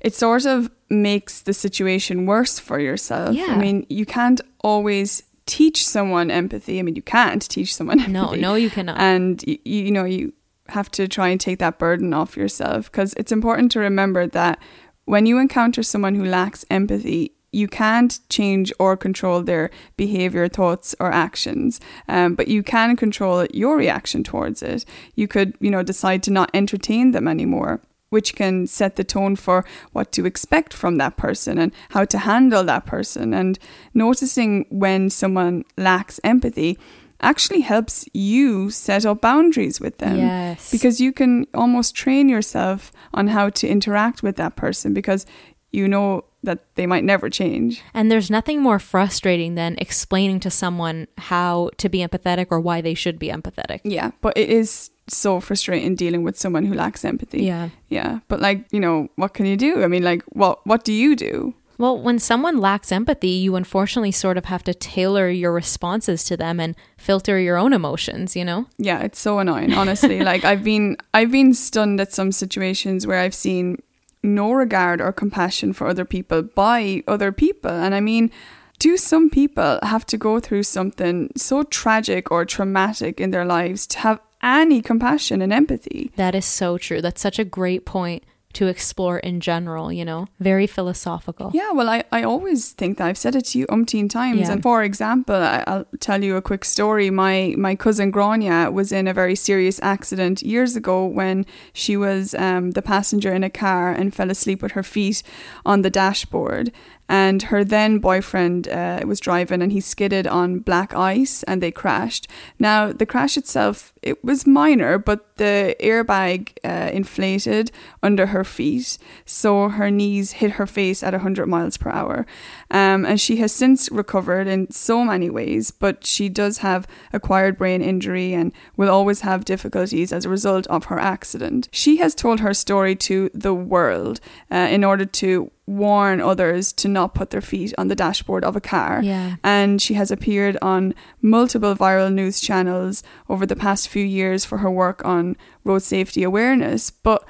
it 0.00 0.14
sort 0.14 0.44
of 0.44 0.70
makes 0.90 1.40
the 1.40 1.54
situation 1.54 2.26
worse 2.26 2.58
for 2.58 2.80
yourself. 2.80 3.34
Yeah. 3.34 3.46
I 3.46 3.58
mean, 3.58 3.86
you 3.88 4.04
can't 4.04 4.40
always 4.60 5.22
teach 5.46 5.86
someone 5.86 6.30
empathy. 6.30 6.78
I 6.78 6.82
mean, 6.82 6.96
you 6.96 7.02
can't 7.02 7.46
teach 7.48 7.74
someone 7.74 8.00
empathy. 8.00 8.40
No, 8.40 8.50
no, 8.50 8.54
you 8.54 8.70
cannot. 8.70 8.98
and 8.98 9.42
you, 9.46 9.58
you 9.64 9.90
know 9.90 10.04
you 10.04 10.32
have 10.68 10.90
to 10.92 11.06
try 11.06 11.28
and 11.28 11.40
take 11.40 11.58
that 11.58 11.78
burden 11.78 12.14
off 12.14 12.36
yourself 12.36 12.90
because 12.90 13.12
it's 13.14 13.32
important 13.32 13.70
to 13.72 13.80
remember 13.80 14.26
that 14.26 14.58
when 15.04 15.26
you 15.26 15.38
encounter 15.38 15.82
someone 15.82 16.14
who 16.14 16.24
lacks 16.24 16.64
empathy 16.70 17.32
you 17.52 17.68
can't 17.68 18.18
change 18.30 18.72
or 18.80 18.96
control 18.96 19.42
their 19.42 19.70
behavior 19.96 20.48
thoughts 20.48 20.94
or 20.98 21.12
actions 21.12 21.80
um, 22.08 22.34
but 22.34 22.48
you 22.48 22.62
can 22.62 22.96
control 22.96 23.46
your 23.52 23.76
reaction 23.76 24.24
towards 24.24 24.62
it 24.62 24.84
you 25.14 25.28
could 25.28 25.54
you 25.60 25.70
know 25.70 25.82
decide 25.82 26.22
to 26.22 26.30
not 26.30 26.50
entertain 26.54 27.12
them 27.12 27.28
anymore 27.28 27.80
which 28.14 28.36
can 28.36 28.64
set 28.68 28.94
the 28.94 29.02
tone 29.02 29.34
for 29.34 29.64
what 29.90 30.12
to 30.12 30.24
expect 30.24 30.72
from 30.72 30.98
that 30.98 31.16
person 31.16 31.58
and 31.58 31.72
how 31.90 32.04
to 32.04 32.18
handle 32.18 32.62
that 32.62 32.86
person. 32.86 33.34
And 33.34 33.58
noticing 33.92 34.66
when 34.70 35.10
someone 35.10 35.64
lacks 35.76 36.20
empathy 36.22 36.78
actually 37.20 37.62
helps 37.62 38.06
you 38.12 38.70
set 38.70 39.04
up 39.04 39.20
boundaries 39.20 39.80
with 39.80 39.98
them. 39.98 40.16
Yes. 40.18 40.70
Because 40.70 41.00
you 41.00 41.12
can 41.12 41.46
almost 41.54 41.96
train 41.96 42.28
yourself 42.28 42.92
on 43.12 43.28
how 43.28 43.50
to 43.50 43.66
interact 43.66 44.22
with 44.22 44.36
that 44.36 44.54
person 44.54 44.94
because 44.94 45.26
you 45.74 45.88
know 45.88 46.24
that 46.42 46.60
they 46.76 46.86
might 46.86 47.04
never 47.04 47.28
change. 47.28 47.82
And 47.92 48.10
there's 48.10 48.30
nothing 48.30 48.62
more 48.62 48.78
frustrating 48.78 49.54
than 49.54 49.76
explaining 49.78 50.40
to 50.40 50.50
someone 50.50 51.08
how 51.18 51.70
to 51.78 51.88
be 51.88 51.98
empathetic 51.98 52.48
or 52.50 52.60
why 52.60 52.80
they 52.80 52.94
should 52.94 53.18
be 53.18 53.28
empathetic. 53.28 53.80
Yeah, 53.82 54.12
but 54.20 54.36
it 54.36 54.48
is 54.48 54.90
so 55.08 55.40
frustrating 55.40 55.94
dealing 55.94 56.22
with 56.22 56.38
someone 56.38 56.64
who 56.66 56.74
lacks 56.74 57.04
empathy. 57.04 57.44
Yeah. 57.44 57.70
Yeah, 57.88 58.20
but 58.28 58.40
like, 58.40 58.66
you 58.70 58.80
know, 58.80 59.08
what 59.16 59.34
can 59.34 59.46
you 59.46 59.56
do? 59.56 59.82
I 59.82 59.88
mean, 59.88 60.02
like 60.02 60.22
what 60.28 60.66
what 60.66 60.84
do 60.84 60.92
you 60.92 61.16
do? 61.16 61.54
Well, 61.76 61.98
when 61.98 62.20
someone 62.20 62.58
lacks 62.58 62.92
empathy, 62.92 63.30
you 63.30 63.56
unfortunately 63.56 64.12
sort 64.12 64.38
of 64.38 64.44
have 64.44 64.62
to 64.64 64.74
tailor 64.74 65.28
your 65.28 65.52
responses 65.52 66.22
to 66.24 66.36
them 66.36 66.60
and 66.60 66.76
filter 66.96 67.38
your 67.38 67.56
own 67.56 67.72
emotions, 67.72 68.36
you 68.36 68.44
know? 68.44 68.66
Yeah, 68.78 69.00
it's 69.00 69.18
so 69.18 69.40
annoying, 69.40 69.72
honestly. 69.74 70.20
like 70.30 70.44
I've 70.44 70.62
been 70.62 70.96
I've 71.12 71.32
been 71.32 71.52
stunned 71.52 72.00
at 72.00 72.12
some 72.12 72.30
situations 72.30 73.06
where 73.06 73.18
I've 73.18 73.34
seen 73.34 73.82
no 74.24 74.52
regard 74.52 75.00
or 75.00 75.12
compassion 75.12 75.72
for 75.72 75.86
other 75.86 76.04
people 76.04 76.42
by 76.42 77.02
other 77.06 77.30
people. 77.30 77.70
And 77.70 77.94
I 77.94 78.00
mean, 78.00 78.30
do 78.78 78.96
some 78.96 79.30
people 79.30 79.78
have 79.82 80.04
to 80.06 80.18
go 80.18 80.40
through 80.40 80.64
something 80.64 81.30
so 81.36 81.62
tragic 81.62 82.30
or 82.30 82.44
traumatic 82.44 83.20
in 83.20 83.30
their 83.30 83.44
lives 83.44 83.86
to 83.88 83.98
have 84.00 84.20
any 84.42 84.82
compassion 84.82 85.40
and 85.40 85.52
empathy? 85.52 86.10
That 86.16 86.34
is 86.34 86.44
so 86.44 86.78
true. 86.78 87.00
That's 87.00 87.20
such 87.20 87.38
a 87.38 87.44
great 87.44 87.84
point 87.84 88.24
to 88.54 88.66
explore 88.66 89.18
in 89.18 89.40
general, 89.40 89.92
you 89.92 90.04
know? 90.04 90.26
Very 90.40 90.66
philosophical. 90.66 91.50
Yeah, 91.54 91.72
well, 91.72 91.88
I, 91.88 92.04
I 92.10 92.22
always 92.22 92.72
think 92.72 92.98
that 92.98 93.06
I've 93.06 93.18
said 93.18 93.34
it 93.34 93.46
to 93.46 93.58
you 93.58 93.66
umpteen 93.66 94.08
times. 94.08 94.40
Yeah. 94.40 94.52
And 94.52 94.62
for 94.62 94.82
example, 94.82 95.36
I, 95.36 95.64
I'll 95.66 95.86
tell 96.00 96.22
you 96.24 96.36
a 96.36 96.42
quick 96.42 96.64
story. 96.64 97.10
My 97.10 97.54
my 97.56 97.74
cousin 97.74 98.10
Grania 98.10 98.70
was 98.70 98.92
in 98.92 99.06
a 99.08 99.14
very 99.14 99.34
serious 99.34 99.80
accident 99.82 100.42
years 100.42 100.76
ago 100.76 101.04
when 101.06 101.46
she 101.72 101.96
was 101.96 102.34
um, 102.34 102.72
the 102.72 102.82
passenger 102.82 103.32
in 103.32 103.44
a 103.44 103.50
car 103.50 103.92
and 103.92 104.14
fell 104.14 104.30
asleep 104.30 104.62
with 104.62 104.72
her 104.72 104.82
feet 104.82 105.22
on 105.64 105.82
the 105.82 105.90
dashboard. 105.90 106.72
And 107.08 107.42
her 107.44 107.64
then 107.64 107.98
boyfriend 107.98 108.68
uh, 108.68 109.00
was 109.06 109.20
driving 109.20 109.60
and 109.60 109.72
he 109.72 109.80
skidded 109.80 110.26
on 110.26 110.60
black 110.60 110.94
ice 110.94 111.42
and 111.42 111.62
they 111.62 111.70
crashed. 111.70 112.28
Now, 112.58 112.92
the 112.92 113.06
crash 113.06 113.36
itself, 113.36 113.92
it 114.02 114.24
was 114.24 114.46
minor, 114.46 114.98
but 114.98 115.36
the 115.36 115.76
airbag 115.80 116.56
uh, 116.64 116.90
inflated 116.92 117.70
under 118.02 118.26
her 118.26 118.44
feet. 118.44 118.98
So 119.26 119.68
her 119.68 119.90
knees 119.90 120.32
hit 120.32 120.52
her 120.52 120.66
face 120.66 121.02
at 121.02 121.12
100 121.12 121.46
miles 121.46 121.76
per 121.76 121.90
hour. 121.90 122.26
Um, 122.70 123.04
and 123.04 123.20
she 123.20 123.36
has 123.36 123.52
since 123.52 123.90
recovered 123.90 124.46
in 124.46 124.70
so 124.70 125.04
many 125.04 125.28
ways, 125.28 125.70
but 125.70 126.06
she 126.06 126.28
does 126.28 126.58
have 126.58 126.86
acquired 127.12 127.58
brain 127.58 127.82
injury 127.82 128.32
and 128.32 128.52
will 128.76 128.90
always 128.90 129.20
have 129.20 129.44
difficulties 129.44 130.12
as 130.12 130.24
a 130.24 130.30
result 130.30 130.66
of 130.68 130.86
her 130.86 130.98
accident. 130.98 131.68
She 131.72 131.98
has 131.98 132.14
told 132.14 132.40
her 132.40 132.54
story 132.54 132.96
to 132.96 133.30
the 133.34 133.54
world 133.54 134.20
uh, 134.50 134.68
in 134.70 134.84
order 134.84 135.04
to 135.04 135.50
warn 135.66 136.20
others 136.20 136.72
to 136.74 136.88
not 136.88 137.14
put 137.14 137.30
their 137.30 137.40
feet 137.40 137.72
on 137.78 137.88
the 137.88 137.94
dashboard 137.94 138.44
of 138.44 138.54
a 138.54 138.60
car. 138.60 139.00
Yeah. 139.02 139.36
And 139.42 139.80
she 139.80 139.94
has 139.94 140.10
appeared 140.10 140.58
on 140.60 140.94
multiple 141.22 141.74
viral 141.74 142.12
news 142.12 142.40
channels 142.40 143.02
over 143.28 143.46
the 143.46 143.56
past 143.56 143.88
few 143.88 144.04
years 144.04 144.44
for 144.44 144.58
her 144.58 144.70
work 144.70 145.04
on 145.04 145.36
road 145.64 145.80
safety 145.82 146.22
awareness. 146.22 146.90
But 146.90 147.24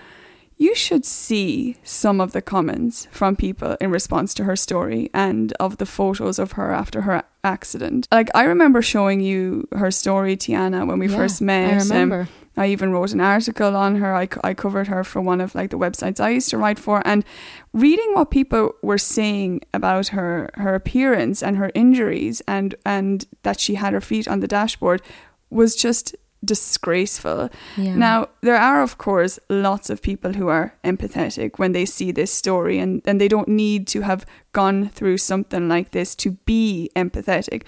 you 0.57 0.75
should 0.75 1.05
see 1.05 1.77
some 1.83 2.21
of 2.21 2.33
the 2.33 2.43
comments 2.43 3.07
from 3.11 3.35
people 3.37 3.77
in 3.81 3.91
response 3.91 4.35
to 4.35 4.45
her 4.45 4.57
story 4.57 5.11
and 5.15 5.53
of 5.61 5.79
the 5.79 5.87
photos 5.87 6.39
of 6.39 6.53
her 6.53 6.73
after 6.73 7.03
her 7.03 7.23
accident. 7.43 8.07
Like, 8.13 8.31
I 8.37 8.45
remember 8.45 8.81
showing 8.81 9.21
you 9.21 9.67
her 9.73 9.91
story, 9.91 10.37
Tiana, 10.37 10.87
when 10.87 10.99
we 10.99 11.09
Yeah, 11.09 11.17
first 11.17 11.41
met. 11.43 11.71
I 11.73 11.77
Um, 11.83 11.89
remember. 11.89 12.29
I 12.57 12.67
even 12.69 12.93
wrote 12.93 13.13
an 13.13 13.21
article 13.21 13.77
on 13.77 13.97
her. 13.97 14.15
I, 14.15 14.29
I 14.43 14.55
covered 14.55 14.89
her 14.89 15.05
for 15.05 15.21
one 15.21 15.41
of 15.41 15.55
like 15.55 15.71
the 15.71 15.79
websites 15.79 16.21
I 16.21 16.31
used 16.31 16.51
to 16.51 16.59
write 16.59 16.79
for, 16.79 17.03
and 17.05 17.25
reading 17.73 18.13
what 18.15 18.31
people 18.31 18.75
were 18.83 18.99
saying 18.99 19.63
about 19.73 20.09
her 20.09 20.51
her 20.55 20.75
appearance 20.75 21.43
and 21.43 21.57
her 21.57 21.71
injuries, 21.75 22.43
and 22.47 22.75
and 22.85 23.27
that 23.43 23.61
she 23.61 23.75
had 23.75 23.93
her 23.93 24.01
feet 24.01 24.29
on 24.29 24.41
the 24.41 24.49
dashboard, 24.49 25.03
was 25.51 25.75
just 25.75 26.15
disgraceful. 26.45 27.49
Yeah. 27.77 27.97
Now, 27.97 28.29
there 28.43 28.57
are, 28.57 28.83
of 28.83 28.99
course, 28.99 29.39
lots 29.49 29.91
of 29.91 30.03
people 30.03 30.35
who 30.35 30.49
are 30.49 30.75
empathetic 30.85 31.59
when 31.59 31.73
they 31.73 31.87
see 31.87 32.13
this 32.13 32.31
story, 32.31 32.79
and, 32.79 33.03
and 33.07 33.21
they 33.21 33.29
don't 33.29 33.49
need 33.49 33.87
to 33.89 34.03
have 34.03 34.27
gone 34.53 34.89
through 34.89 35.19
something 35.19 35.69
like 35.69 35.93
this 35.93 36.15
to 36.17 36.33
be 36.45 36.91
empathetic. 36.95 37.63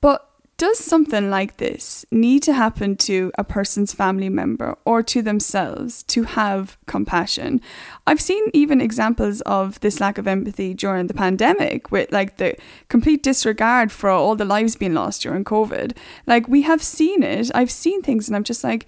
But 0.00 0.29
does 0.60 0.78
something 0.78 1.30
like 1.30 1.56
this 1.56 2.04
need 2.10 2.42
to 2.42 2.52
happen 2.52 2.94
to 2.94 3.32
a 3.38 3.44
person's 3.44 3.94
family 3.94 4.28
member 4.28 4.76
or 4.84 5.02
to 5.02 5.22
themselves 5.22 6.02
to 6.02 6.24
have 6.24 6.76
compassion? 6.86 7.62
I've 8.06 8.20
seen 8.20 8.44
even 8.52 8.78
examples 8.82 9.40
of 9.58 9.80
this 9.80 10.00
lack 10.00 10.18
of 10.18 10.26
empathy 10.28 10.74
during 10.74 11.06
the 11.06 11.14
pandemic 11.14 11.90
with 11.90 12.12
like 12.12 12.36
the 12.36 12.56
complete 12.88 13.22
disregard 13.22 13.90
for 13.90 14.10
all 14.10 14.36
the 14.36 14.44
lives 14.44 14.76
being 14.76 14.92
lost 14.92 15.22
during 15.22 15.44
COVID. 15.44 15.96
Like 16.26 16.46
we 16.46 16.60
have 16.62 16.82
seen 16.82 17.22
it. 17.22 17.50
I've 17.54 17.70
seen 17.70 18.02
things 18.02 18.28
and 18.28 18.36
I'm 18.36 18.44
just 18.44 18.62
like, 18.62 18.84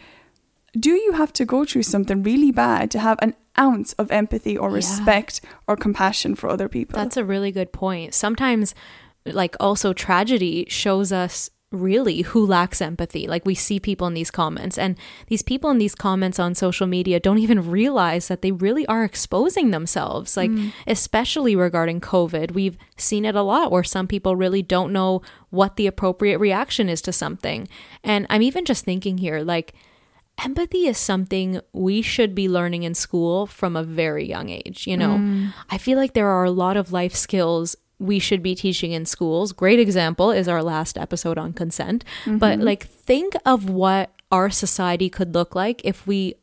do 0.78 0.90
you 0.90 1.12
have 1.12 1.32
to 1.32 1.46
go 1.46 1.64
through 1.64 1.84
something 1.84 2.22
really 2.22 2.50
bad 2.52 2.90
to 2.90 2.98
have 2.98 3.18
an 3.22 3.34
ounce 3.58 3.94
of 3.94 4.10
empathy 4.10 4.58
or 4.58 4.68
Yeah. 4.68 4.76
respect 4.76 5.40
or 5.66 5.76
compassion 5.76 6.34
for 6.34 6.50
other 6.50 6.68
people? 6.68 6.98
That's 6.98 7.16
a 7.16 7.24
really 7.24 7.50
good 7.50 7.72
point. 7.72 8.12
Sometimes, 8.12 8.74
like, 9.24 9.56
also 9.58 9.94
tragedy 9.94 10.66
shows 10.68 11.12
us 11.12 11.48
really 11.72 12.22
who 12.22 12.46
lacks 12.46 12.80
empathy. 12.80 13.26
Like, 13.26 13.44
we 13.46 13.54
see 13.54 13.80
people 13.80 14.06
in 14.06 14.14
these 14.14 14.30
comments, 14.30 14.78
and 14.78 14.96
these 15.26 15.42
people 15.42 15.70
in 15.70 15.78
these 15.78 15.94
comments 15.94 16.38
on 16.38 16.54
social 16.54 16.86
media 16.86 17.20
don't 17.20 17.38
even 17.38 17.70
realize 17.70 18.28
that 18.28 18.42
they 18.42 18.52
really 18.52 18.86
are 18.86 19.04
exposing 19.04 19.70
themselves. 19.70 20.36
Like, 20.36 20.50
mm. 20.50 20.72
especially 20.86 21.56
regarding 21.56 22.00
COVID, 22.00 22.52
we've 22.52 22.78
seen 22.96 23.24
it 23.24 23.34
a 23.34 23.42
lot 23.42 23.70
where 23.70 23.84
some 23.84 24.06
people 24.06 24.36
really 24.36 24.62
don't 24.62 24.92
know 24.92 25.22
what 25.50 25.76
the 25.76 25.86
appropriate 25.86 26.38
reaction 26.38 26.88
is 26.88 27.02
to 27.02 27.12
something. 27.12 27.68
And 28.04 28.26
I'm 28.30 28.42
even 28.42 28.64
just 28.64 28.84
thinking 28.84 29.18
here, 29.18 29.40
like, 29.40 29.74
empathy 30.42 30.86
is 30.86 30.98
something 30.98 31.60
we 31.72 32.02
should 32.02 32.34
be 32.34 32.48
learning 32.48 32.82
in 32.82 32.94
school 32.94 33.46
from 33.46 33.76
a 33.76 33.82
very 33.82 34.26
young 34.26 34.48
age 34.48 34.86
you 34.86 34.96
know 34.96 35.18
mm. 35.18 35.52
i 35.70 35.76
feel 35.76 35.98
like 35.98 36.14
there 36.14 36.28
are 36.28 36.44
a 36.44 36.50
lot 36.50 36.76
of 36.76 36.90
life 36.90 37.14
skills 37.14 37.76
we 38.02 38.18
should 38.18 38.42
be 38.42 38.54
teaching 38.54 38.92
in 38.92 39.06
schools. 39.06 39.52
Great 39.52 39.78
example 39.78 40.30
is 40.30 40.48
our 40.48 40.62
last 40.62 40.98
episode 40.98 41.38
on 41.38 41.52
consent. 41.52 42.04
But 42.26 42.58
mm-hmm. 42.58 42.62
like 42.62 42.86
think 42.86 43.34
of 43.46 43.70
what 43.70 44.10
our 44.30 44.50
society 44.50 45.08
could 45.08 45.34
look 45.34 45.54
like 45.54 45.80
if 45.84 46.06
we 46.06 46.34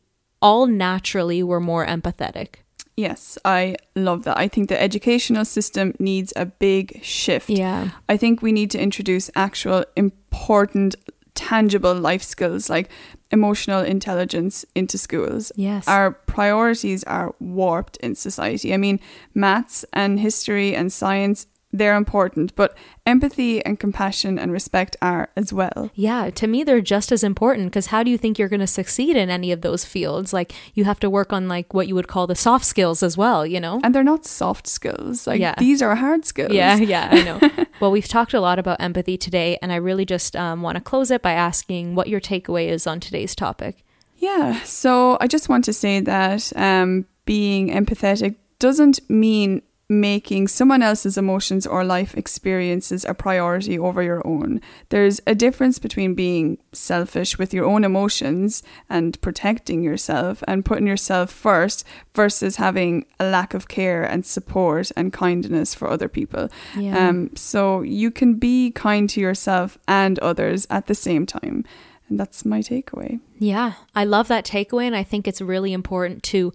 all 0.42 0.68
naturally 0.68 1.44
were 1.44 1.60
more 1.60 1.86
empathetic. 1.86 2.64
Yes, 2.96 3.38
I 3.46 3.78
love 3.96 4.24
that. 4.26 4.38
I 4.38 4.48
think 4.50 4.68
the 4.68 4.82
educational 4.82 5.46
system 5.46 5.94
needs 6.00 6.34
a 6.36 6.46
big 6.46 7.00
shift. 7.04 7.50
yeah. 7.50 7.92
I 8.10 8.18
think 8.18 8.42
we 8.42 8.52
need 8.52 8.72
to 8.72 8.80
introduce 8.80 9.32
actual 9.36 9.86
important, 9.96 10.96
tangible 11.40 11.96
life 11.96 12.22
skills 12.22 12.70
like 12.70 12.90
emotional 13.32 13.82
intelligence 13.82 14.66
into 14.76 14.98
schools. 14.98 15.52
yes 15.56 15.88
Our 15.88 16.12
priorities 16.12 17.04
are 17.06 17.34
warped 17.40 17.96
in 17.98 18.16
society. 18.16 18.74
I 18.74 18.78
mean, 18.78 19.00
maths 19.34 19.86
and 19.94 20.20
history 20.20 20.76
and 20.76 20.92
science, 20.92 21.48
they're 21.72 21.96
important, 21.96 22.56
but 22.56 22.76
empathy 23.06 23.64
and 23.64 23.80
compassion 23.80 24.40
and 24.40 24.52
respect 24.52 24.98
are 25.02 25.30
as 25.36 25.54
well. 25.54 25.92
Yeah, 25.94 26.30
to 26.32 26.48
me 26.48 26.64
they're 26.64 26.82
just 26.82 27.12
as 27.12 27.24
important 27.24 27.68
because 27.68 27.88
how 27.88 28.02
do 28.04 28.10
you 28.10 28.18
think 28.18 28.40
you're 28.40 28.50
going 28.50 28.60
to 28.60 28.68
succeed 28.68 29.16
in 29.16 29.30
any 29.30 29.52
of 29.52 29.62
those 29.62 29.86
fields? 29.86 30.34
Like 30.34 30.54
you 30.74 30.86
have 30.86 31.00
to 31.02 31.10
work 31.10 31.32
on 31.32 31.48
like 31.48 31.74
what 31.74 31.88
you 31.88 31.96
would 31.96 32.08
call 32.08 32.26
the 32.26 32.36
soft 32.36 32.66
skills 32.66 33.04
as 33.04 33.18
well, 33.18 33.46
you 33.46 33.60
know? 33.60 33.80
And 33.84 33.94
they're 33.94 34.04
not 34.04 34.26
soft 34.26 34.66
skills. 34.68 35.28
Like 35.28 35.40
Yeah. 35.40 35.56
these 35.60 35.82
are 35.82 35.96
hard 35.96 36.26
skills. 36.26 36.52
Yeah, 36.54 36.78
yeah, 36.78 37.10
I 37.12 37.24
know. 37.24 37.66
well, 37.80 37.92
we've 37.92 38.08
talked 38.08 38.34
a 38.34 38.42
lot 38.42 38.58
about 38.60 38.82
empathy 38.82 39.18
today, 39.18 39.58
and 39.62 39.72
I 39.72 39.76
really 39.76 40.06
just 40.06 40.36
um, 40.36 40.62
want 40.62 40.76
to 40.76 40.82
close 40.82 41.12
it 41.12 41.22
by 41.22 41.34
asking 41.34 41.94
what 41.96 42.08
your 42.10 42.20
takeaway 42.20 42.68
is 42.70 42.88
on 42.88 43.00
today's 43.00 43.36
topic. 43.36 43.84
Yeah. 44.18 44.62
So 44.64 45.18
I 45.22 45.28
just 45.28 45.50
want 45.50 45.66
to 45.66 45.74
say 45.74 46.00
that 46.02 46.52
um, 46.56 47.06
being 47.26 47.70
empathetic 47.70 48.36
doesn't 48.60 49.00
mean 49.10 49.62
making 49.92 50.48
someone 50.48 50.84
else's 50.84 51.18
emotions 51.18 51.66
or 51.66 51.84
life 51.84 52.16
experiences 52.16 53.04
a 53.06 53.14
priority 53.16 53.78
over 53.78 54.04
your 54.04 54.26
own. 54.26 54.62
There's 54.90 55.20
a 55.26 55.34
difference 55.34 55.80
between 55.80 56.14
being 56.14 56.60
selfish 56.72 57.40
with 57.40 57.56
your 57.56 57.66
own 57.66 57.84
emotions 57.84 58.62
and 58.88 59.20
protecting 59.22 59.82
yourself 59.82 60.44
and 60.48 60.64
putting 60.64 60.86
yourself 60.86 61.32
first 61.32 61.84
versus 62.14 62.58
having 62.58 63.08
a 63.20 63.26
lack 63.26 63.56
of 63.56 63.68
care 63.68 64.04
and 64.04 64.24
support 64.24 64.92
and 64.96 65.12
kindness 65.12 65.74
for 65.74 65.90
other 65.90 66.08
people. 66.08 66.50
Yeah. 66.78 67.10
Um, 67.10 67.36
so 67.36 67.82
you 67.82 68.12
can 68.12 68.36
be 68.36 68.70
kind 68.70 69.10
to 69.10 69.20
yourself 69.20 69.80
and 69.88 70.20
others 70.20 70.68
at 70.70 70.86
the 70.86 70.96
same 70.96 71.26
time. 71.26 71.66
And 72.10 72.20
that's 72.20 72.46
my 72.46 72.60
takeaway. 72.60 73.20
Yeah, 73.38 73.74
I 73.96 74.04
love 74.04 74.28
that 74.30 74.44
takeaway, 74.44 74.86
and 74.86 74.96
I 74.96 75.04
think 75.04 75.28
it's 75.28 75.42
really 75.42 75.74
important 75.74 76.24
to 76.24 76.52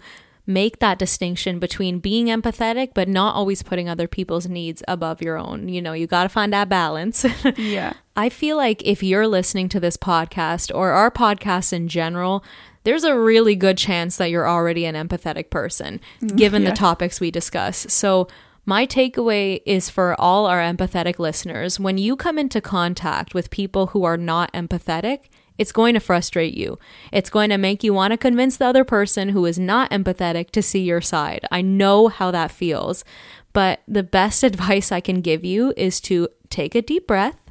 make 0.46 0.78
that 0.78 0.98
distinction 0.98 1.58
between 1.58 1.98
being 1.98 2.26
empathetic 2.26 2.90
but 2.94 3.08
not 3.08 3.34
always 3.34 3.62
putting 3.62 3.88
other 3.88 4.06
people's 4.06 4.46
needs 4.46 4.82
above 4.86 5.22
your 5.22 5.38
own. 5.38 5.68
You 5.68 5.80
know, 5.80 5.92
you 5.92 6.06
got 6.06 6.24
to 6.24 6.28
find 6.28 6.52
that 6.52 6.68
balance. 6.68 7.24
Yeah. 7.56 7.94
I 8.16 8.28
feel 8.28 8.56
like 8.56 8.82
if 8.84 9.02
you're 9.02 9.26
listening 9.26 9.68
to 9.70 9.80
this 9.80 9.96
podcast 9.96 10.74
or 10.74 10.90
our 10.90 11.10
podcast 11.10 11.72
in 11.72 11.88
general, 11.88 12.44
there's 12.84 13.04
a 13.04 13.18
really 13.18 13.56
good 13.56 13.78
chance 13.78 14.16
that 14.16 14.30
you're 14.30 14.48
already 14.48 14.84
an 14.84 14.94
empathetic 14.94 15.50
person, 15.50 16.00
mm-hmm. 16.20 16.36
given 16.36 16.62
yeah. 16.62 16.70
the 16.70 16.76
topics 16.76 17.20
we 17.20 17.30
discuss. 17.30 17.86
So, 17.88 18.28
my 18.66 18.86
takeaway 18.86 19.60
is 19.66 19.90
for 19.90 20.18
all 20.18 20.46
our 20.46 20.60
empathetic 20.60 21.18
listeners 21.18 21.78
when 21.78 21.98
you 21.98 22.16
come 22.16 22.38
into 22.38 22.62
contact 22.62 23.34
with 23.34 23.50
people 23.50 23.88
who 23.88 24.04
are 24.04 24.16
not 24.16 24.52
empathetic, 24.54 25.24
it's 25.58 25.72
going 25.72 25.94
to 25.94 26.00
frustrate 26.00 26.54
you. 26.54 26.78
It's 27.12 27.30
going 27.30 27.50
to 27.50 27.58
make 27.58 27.84
you 27.84 27.94
want 27.94 28.10
to 28.12 28.16
convince 28.16 28.56
the 28.56 28.66
other 28.66 28.84
person 28.84 29.30
who 29.30 29.46
is 29.46 29.58
not 29.58 29.90
empathetic 29.90 30.50
to 30.50 30.62
see 30.62 30.82
your 30.82 31.00
side. 31.00 31.46
I 31.50 31.62
know 31.62 32.08
how 32.08 32.30
that 32.30 32.50
feels. 32.50 33.04
But 33.52 33.82
the 33.86 34.02
best 34.02 34.42
advice 34.42 34.92
I 34.92 35.00
can 35.00 35.20
give 35.20 35.44
you 35.44 35.72
is 35.76 36.00
to 36.02 36.28
take 36.50 36.74
a 36.74 36.82
deep 36.82 37.06
breath 37.06 37.44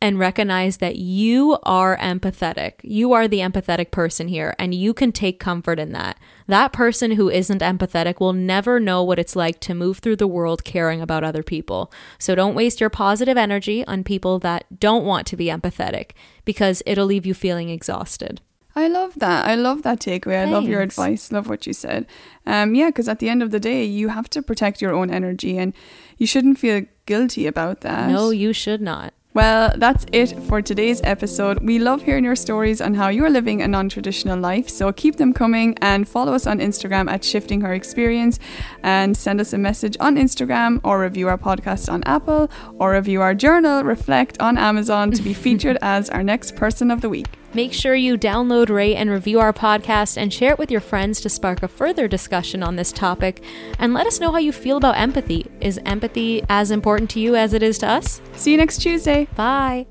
and 0.00 0.18
recognize 0.18 0.76
that 0.76 0.96
you 0.96 1.58
are 1.64 1.96
empathetic. 1.96 2.74
You 2.82 3.12
are 3.14 3.26
the 3.26 3.40
empathetic 3.40 3.90
person 3.90 4.28
here, 4.28 4.54
and 4.56 4.72
you 4.72 4.94
can 4.94 5.10
take 5.10 5.40
comfort 5.40 5.80
in 5.80 5.90
that. 5.92 6.18
That 6.46 6.72
person 6.72 7.12
who 7.12 7.28
isn't 7.28 7.62
empathetic 7.62 8.20
will 8.20 8.32
never 8.32 8.78
know 8.78 9.02
what 9.02 9.18
it's 9.18 9.34
like 9.34 9.58
to 9.60 9.74
move 9.74 9.98
through 9.98 10.16
the 10.16 10.28
world 10.28 10.62
caring 10.62 11.00
about 11.00 11.24
other 11.24 11.42
people. 11.42 11.92
So 12.16 12.36
don't 12.36 12.54
waste 12.54 12.80
your 12.80 12.90
positive 12.90 13.36
energy 13.36 13.84
on 13.86 14.04
people 14.04 14.38
that 14.38 14.78
don't 14.78 15.04
want 15.04 15.26
to 15.28 15.36
be 15.36 15.46
empathetic 15.46 16.12
because 16.48 16.82
it'll 16.86 17.04
leave 17.04 17.26
you 17.26 17.34
feeling 17.34 17.68
exhausted. 17.68 18.40
I 18.74 18.88
love 18.88 19.12
that. 19.16 19.44
I 19.46 19.54
love 19.54 19.82
that 19.82 20.00
takeaway. 20.00 20.40
I 20.40 20.50
love 20.50 20.64
your 20.64 20.80
advice. 20.80 21.30
Love 21.30 21.46
what 21.46 21.66
you 21.66 21.74
said. 21.74 22.06
Um, 22.46 22.74
yeah, 22.74 22.88
because 22.88 23.06
at 23.06 23.18
the 23.18 23.28
end 23.28 23.42
of 23.42 23.50
the 23.50 23.60
day, 23.60 23.84
you 23.84 24.08
have 24.08 24.30
to 24.30 24.40
protect 24.40 24.80
your 24.80 24.94
own 24.94 25.10
energy 25.10 25.58
and 25.58 25.74
you 26.16 26.26
shouldn't 26.26 26.58
feel 26.58 26.86
guilty 27.04 27.46
about 27.46 27.82
that. 27.82 28.08
No, 28.08 28.30
you 28.30 28.54
should 28.54 28.80
not. 28.80 29.12
Well, 29.34 29.72
that's 29.76 30.06
it 30.10 30.32
for 30.48 30.62
today's 30.62 31.02
episode. 31.04 31.60
We 31.60 31.78
love 31.78 32.02
hearing 32.02 32.24
your 32.24 32.34
stories 32.34 32.80
on 32.80 32.94
how 32.94 33.08
you're 33.08 33.28
living 33.28 33.60
a 33.60 33.68
non 33.68 33.88
traditional 33.88 34.38
life. 34.38 34.68
So 34.68 34.90
keep 34.90 35.16
them 35.16 35.32
coming 35.32 35.76
and 35.82 36.08
follow 36.08 36.32
us 36.32 36.46
on 36.46 36.60
Instagram 36.60 37.10
at 37.10 37.22
Shifting 37.22 37.60
Her 37.60 37.74
Experience 37.74 38.40
and 38.82 39.16
send 39.16 39.40
us 39.40 39.52
a 39.52 39.58
message 39.58 39.96
on 40.00 40.16
Instagram 40.16 40.80
or 40.82 41.00
review 41.00 41.28
our 41.28 41.38
podcast 41.38 41.92
on 41.92 42.02
Apple 42.04 42.50
or 42.78 42.92
review 42.92 43.20
our 43.20 43.34
journal, 43.34 43.84
Reflect, 43.84 44.40
on 44.40 44.56
Amazon 44.56 45.12
to 45.12 45.22
be 45.22 45.34
featured 45.44 45.76
as 45.82 46.08
our 46.08 46.22
next 46.22 46.56
person 46.56 46.90
of 46.90 47.02
the 47.02 47.10
week. 47.10 47.28
Make 47.54 47.72
sure 47.72 47.94
you 47.94 48.18
download, 48.18 48.68
rate, 48.68 48.96
and 48.96 49.10
review 49.10 49.40
our 49.40 49.52
podcast 49.52 50.16
and 50.16 50.32
share 50.32 50.52
it 50.52 50.58
with 50.58 50.70
your 50.70 50.80
friends 50.80 51.20
to 51.22 51.28
spark 51.28 51.62
a 51.62 51.68
further 51.68 52.06
discussion 52.08 52.62
on 52.62 52.76
this 52.76 52.92
topic. 52.92 53.42
And 53.78 53.94
let 53.94 54.06
us 54.06 54.20
know 54.20 54.32
how 54.32 54.38
you 54.38 54.52
feel 54.52 54.76
about 54.76 54.98
empathy. 54.98 55.46
Is 55.60 55.80
empathy 55.86 56.42
as 56.48 56.70
important 56.70 57.10
to 57.10 57.20
you 57.20 57.36
as 57.36 57.54
it 57.54 57.62
is 57.62 57.78
to 57.78 57.88
us? 57.88 58.20
See 58.34 58.52
you 58.52 58.58
next 58.58 58.78
Tuesday. 58.78 59.26
Bye. 59.34 59.86